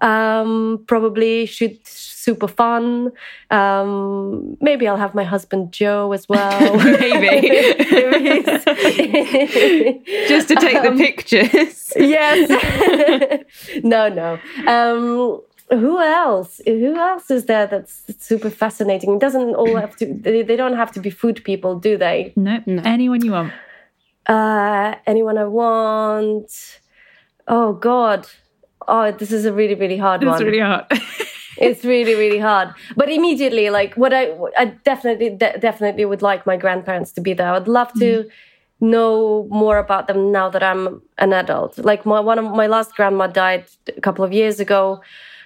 Um, 0.00 0.84
probably 0.86 1.46
should 1.46 1.84
super 1.84 2.46
fun. 2.46 3.10
Um, 3.50 4.56
maybe 4.60 4.86
I'll 4.86 4.96
have 4.96 5.14
my 5.14 5.24
husband 5.24 5.72
Joe 5.72 6.12
as 6.12 6.28
well. 6.28 6.76
maybe. 7.00 7.48
Just 10.28 10.48
to 10.48 10.54
take 10.56 10.82
the 10.82 10.90
um, 10.90 10.98
pictures. 10.98 11.92
yes. 11.96 13.44
no, 13.82 14.08
no. 14.08 14.38
Um, 14.66 15.40
who 15.70 16.00
else? 16.00 16.60
Who 16.64 16.96
else 16.96 17.30
is 17.30 17.46
there 17.46 17.66
that's 17.66 18.02
super 18.18 18.50
fascinating? 18.50 19.14
It 19.14 19.20
doesn't 19.20 19.54
all 19.54 19.76
have 19.76 19.96
to. 19.96 20.06
They, 20.06 20.42
they 20.42 20.56
don't 20.56 20.76
have 20.76 20.92
to 20.92 21.00
be 21.00 21.10
food 21.10 21.42
people, 21.44 21.78
do 21.78 21.96
they? 21.96 22.32
No, 22.36 22.62
no. 22.66 22.82
anyone 22.84 23.24
you 23.24 23.32
want. 23.32 23.52
Uh, 24.28 24.94
anyone 25.06 25.38
I 25.38 25.44
want. 25.44 26.80
Oh 27.46 27.72
God. 27.72 28.28
Oh, 28.86 29.10
this 29.10 29.32
is 29.32 29.44
a 29.44 29.52
really, 29.52 29.74
really 29.74 29.96
hard 29.96 30.22
it's 30.22 30.28
one. 30.28 30.34
It's 30.34 30.44
really 30.44 30.60
hard. 30.60 30.84
it's 31.58 31.84
really, 31.84 32.14
really 32.14 32.38
hard. 32.38 32.74
But 32.96 33.10
immediately, 33.10 33.70
like 33.70 33.94
what 33.94 34.12
I, 34.14 34.32
I 34.56 34.66
definitely, 34.84 35.30
de- 35.30 35.58
definitely 35.58 36.04
would 36.04 36.22
like 36.22 36.46
my 36.46 36.56
grandparents 36.56 37.12
to 37.12 37.20
be 37.20 37.32
there. 37.32 37.52
I'd 37.52 37.68
love 37.68 37.92
to. 37.94 38.24
Mm 38.24 38.30
know 38.80 39.44
more 39.50 39.76
about 39.76 40.06
them 40.06 40.30
now 40.30 40.48
that 40.48 40.62
I'm 40.62 41.02
an 41.18 41.32
adult. 41.32 41.78
Like 41.78 42.06
my 42.06 42.20
one 42.20 42.38
of 42.38 42.44
my 42.44 42.68
last 42.68 42.94
grandma 42.94 43.26
died 43.26 43.64
a 43.96 44.00
couple 44.00 44.24
of 44.24 44.32
years 44.32 44.60
ago, 44.60 45.02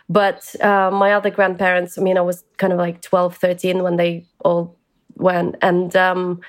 but 0.09 0.55
uh, 0.62 0.90
my 0.90 1.12
other 1.12 1.31
grandparents, 1.31 1.97
I 1.97 2.03
mean, 2.03 2.18
I 2.18 2.21
was 2.21 2.45
kind 2.59 2.73
of 2.73 2.79
like 2.79 3.01
12, 3.01 3.37
13 3.37 3.83
when 3.83 3.97
they 3.97 4.27
all 4.45 4.77
went. 5.16 5.57
And, 5.62 5.95
um, 5.97 6.40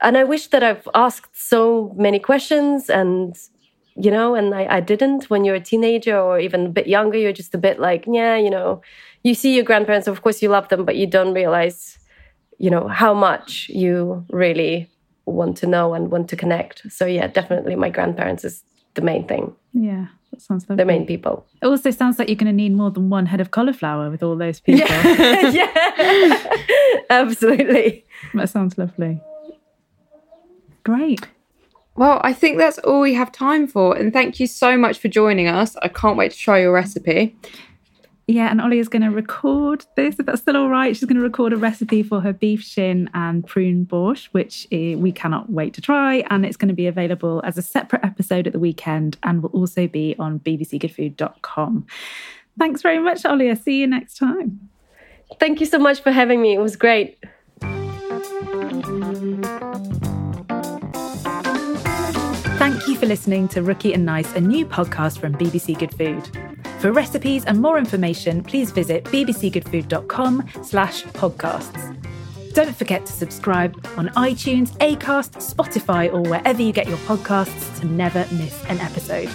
and 0.00 0.16
I 0.16 0.24
wish 0.24 0.48
that 0.48 0.62
I've 0.62 0.88
asked 0.94 1.36
so 1.36 1.94
many 1.96 2.18
questions 2.18 2.88
and, 2.88 3.36
you 3.96 4.10
know, 4.10 4.34
and 4.34 4.54
I, 4.54 4.76
I 4.76 4.80
didn't 4.80 5.28
when 5.28 5.44
you're 5.44 5.56
a 5.56 5.60
teenager 5.60 6.18
or 6.18 6.38
even 6.38 6.66
a 6.66 6.70
bit 6.70 6.86
younger, 6.86 7.18
you're 7.18 7.32
just 7.32 7.54
a 7.54 7.58
bit 7.58 7.80
like, 7.80 8.04
yeah, 8.06 8.36
you 8.36 8.50
know, 8.50 8.80
you 9.24 9.34
see 9.34 9.54
your 9.54 9.64
grandparents, 9.64 10.06
of 10.06 10.22
course 10.22 10.40
you 10.40 10.48
love 10.48 10.68
them, 10.68 10.84
but 10.84 10.96
you 10.96 11.06
don't 11.06 11.34
realize, 11.34 11.98
you 12.58 12.70
know, 12.70 12.86
how 12.88 13.12
much 13.12 13.68
you 13.68 14.24
really 14.30 14.88
want 15.26 15.56
to 15.58 15.66
know 15.66 15.94
and 15.94 16.10
want 16.10 16.28
to 16.30 16.36
connect. 16.36 16.90
So 16.92 17.04
yeah, 17.04 17.26
definitely 17.26 17.74
my 17.74 17.90
grandparents 17.90 18.44
is 18.44 18.62
the 18.94 19.02
main 19.02 19.26
thing. 19.26 19.54
Yeah. 19.72 20.06
That 20.30 20.42
sounds 20.42 20.68
lovely. 20.68 20.82
The 20.82 20.86
main 20.86 21.06
people. 21.06 21.46
It 21.62 21.66
also 21.66 21.90
sounds 21.90 22.18
like 22.18 22.28
you're 22.28 22.36
going 22.36 22.46
to 22.46 22.52
need 22.52 22.74
more 22.74 22.90
than 22.90 23.08
one 23.08 23.26
head 23.26 23.40
of 23.40 23.50
cauliflower 23.50 24.10
with 24.10 24.22
all 24.22 24.36
those 24.36 24.60
people. 24.60 24.86
Yeah, 24.94 25.50
yeah. 25.50 27.00
absolutely. 27.10 28.04
That 28.34 28.50
sounds 28.50 28.76
lovely. 28.76 29.20
Great. 30.88 31.28
Well, 31.96 32.18
I 32.24 32.32
think 32.32 32.56
that's 32.56 32.78
all 32.78 33.02
we 33.02 33.12
have 33.12 33.30
time 33.30 33.66
for. 33.66 33.94
And 33.94 34.10
thank 34.10 34.40
you 34.40 34.46
so 34.46 34.78
much 34.78 34.98
for 34.98 35.08
joining 35.08 35.46
us. 35.46 35.76
I 35.82 35.88
can't 35.88 36.16
wait 36.16 36.32
to 36.32 36.38
try 36.38 36.60
your 36.60 36.72
recipe. 36.72 37.36
Yeah, 38.26 38.50
and 38.50 38.58
Olia 38.58 38.78
is 38.78 38.88
going 38.88 39.02
to 39.02 39.10
record 39.10 39.84
this, 39.96 40.18
if 40.18 40.24
that's 40.24 40.40
still 40.40 40.56
all 40.56 40.70
right. 40.70 40.96
She's 40.96 41.04
going 41.04 41.18
to 41.18 41.22
record 41.22 41.52
a 41.52 41.58
recipe 41.58 42.02
for 42.02 42.22
her 42.22 42.32
beef 42.32 42.62
shin 42.62 43.10
and 43.12 43.46
prune 43.46 43.84
borscht, 43.84 44.28
which 44.32 44.66
eh, 44.72 44.94
we 44.94 45.12
cannot 45.12 45.50
wait 45.50 45.74
to 45.74 45.82
try. 45.82 46.24
And 46.30 46.46
it's 46.46 46.56
going 46.56 46.68
to 46.68 46.74
be 46.74 46.86
available 46.86 47.42
as 47.44 47.58
a 47.58 47.62
separate 47.62 48.02
episode 48.02 48.46
at 48.46 48.54
the 48.54 48.58
weekend 48.58 49.18
and 49.24 49.42
will 49.42 49.50
also 49.50 49.86
be 49.88 50.16
on 50.18 50.38
bbcgoodfood.com. 50.40 51.86
Thanks 52.58 52.80
very 52.80 52.98
much, 52.98 53.24
Olia. 53.24 53.50
I'll 53.50 53.56
see 53.56 53.78
you 53.78 53.86
next 53.86 54.16
time. 54.16 54.70
Thank 55.38 55.60
you 55.60 55.66
so 55.66 55.78
much 55.78 56.00
for 56.00 56.12
having 56.12 56.40
me. 56.40 56.54
It 56.54 56.60
was 56.60 56.76
great. 56.76 57.18
Thank 62.58 62.88
you 62.88 62.96
for 62.96 63.06
listening 63.06 63.46
to 63.48 63.62
Rookie 63.62 63.94
and 63.94 64.04
Nice, 64.04 64.34
a 64.34 64.40
new 64.40 64.66
podcast 64.66 65.20
from 65.20 65.32
BBC 65.34 65.78
Good 65.78 65.94
Food. 65.94 66.28
For 66.80 66.90
recipes 66.90 67.44
and 67.44 67.62
more 67.62 67.78
information, 67.78 68.42
please 68.42 68.72
visit 68.72 69.04
bbcgoodfood.com 69.04 70.48
slash 70.62 71.04
podcasts. 71.04 71.94
Don't 72.54 72.74
forget 72.76 73.06
to 73.06 73.12
subscribe 73.12 73.74
on 73.96 74.08
iTunes, 74.08 74.70
Acast, 74.78 75.54
Spotify, 75.54 76.12
or 76.12 76.28
wherever 76.28 76.60
you 76.60 76.72
get 76.72 76.88
your 76.88 76.98
podcasts 76.98 77.78
to 77.78 77.86
never 77.86 78.26
miss 78.32 78.64
an 78.64 78.80
episode. 78.80 79.30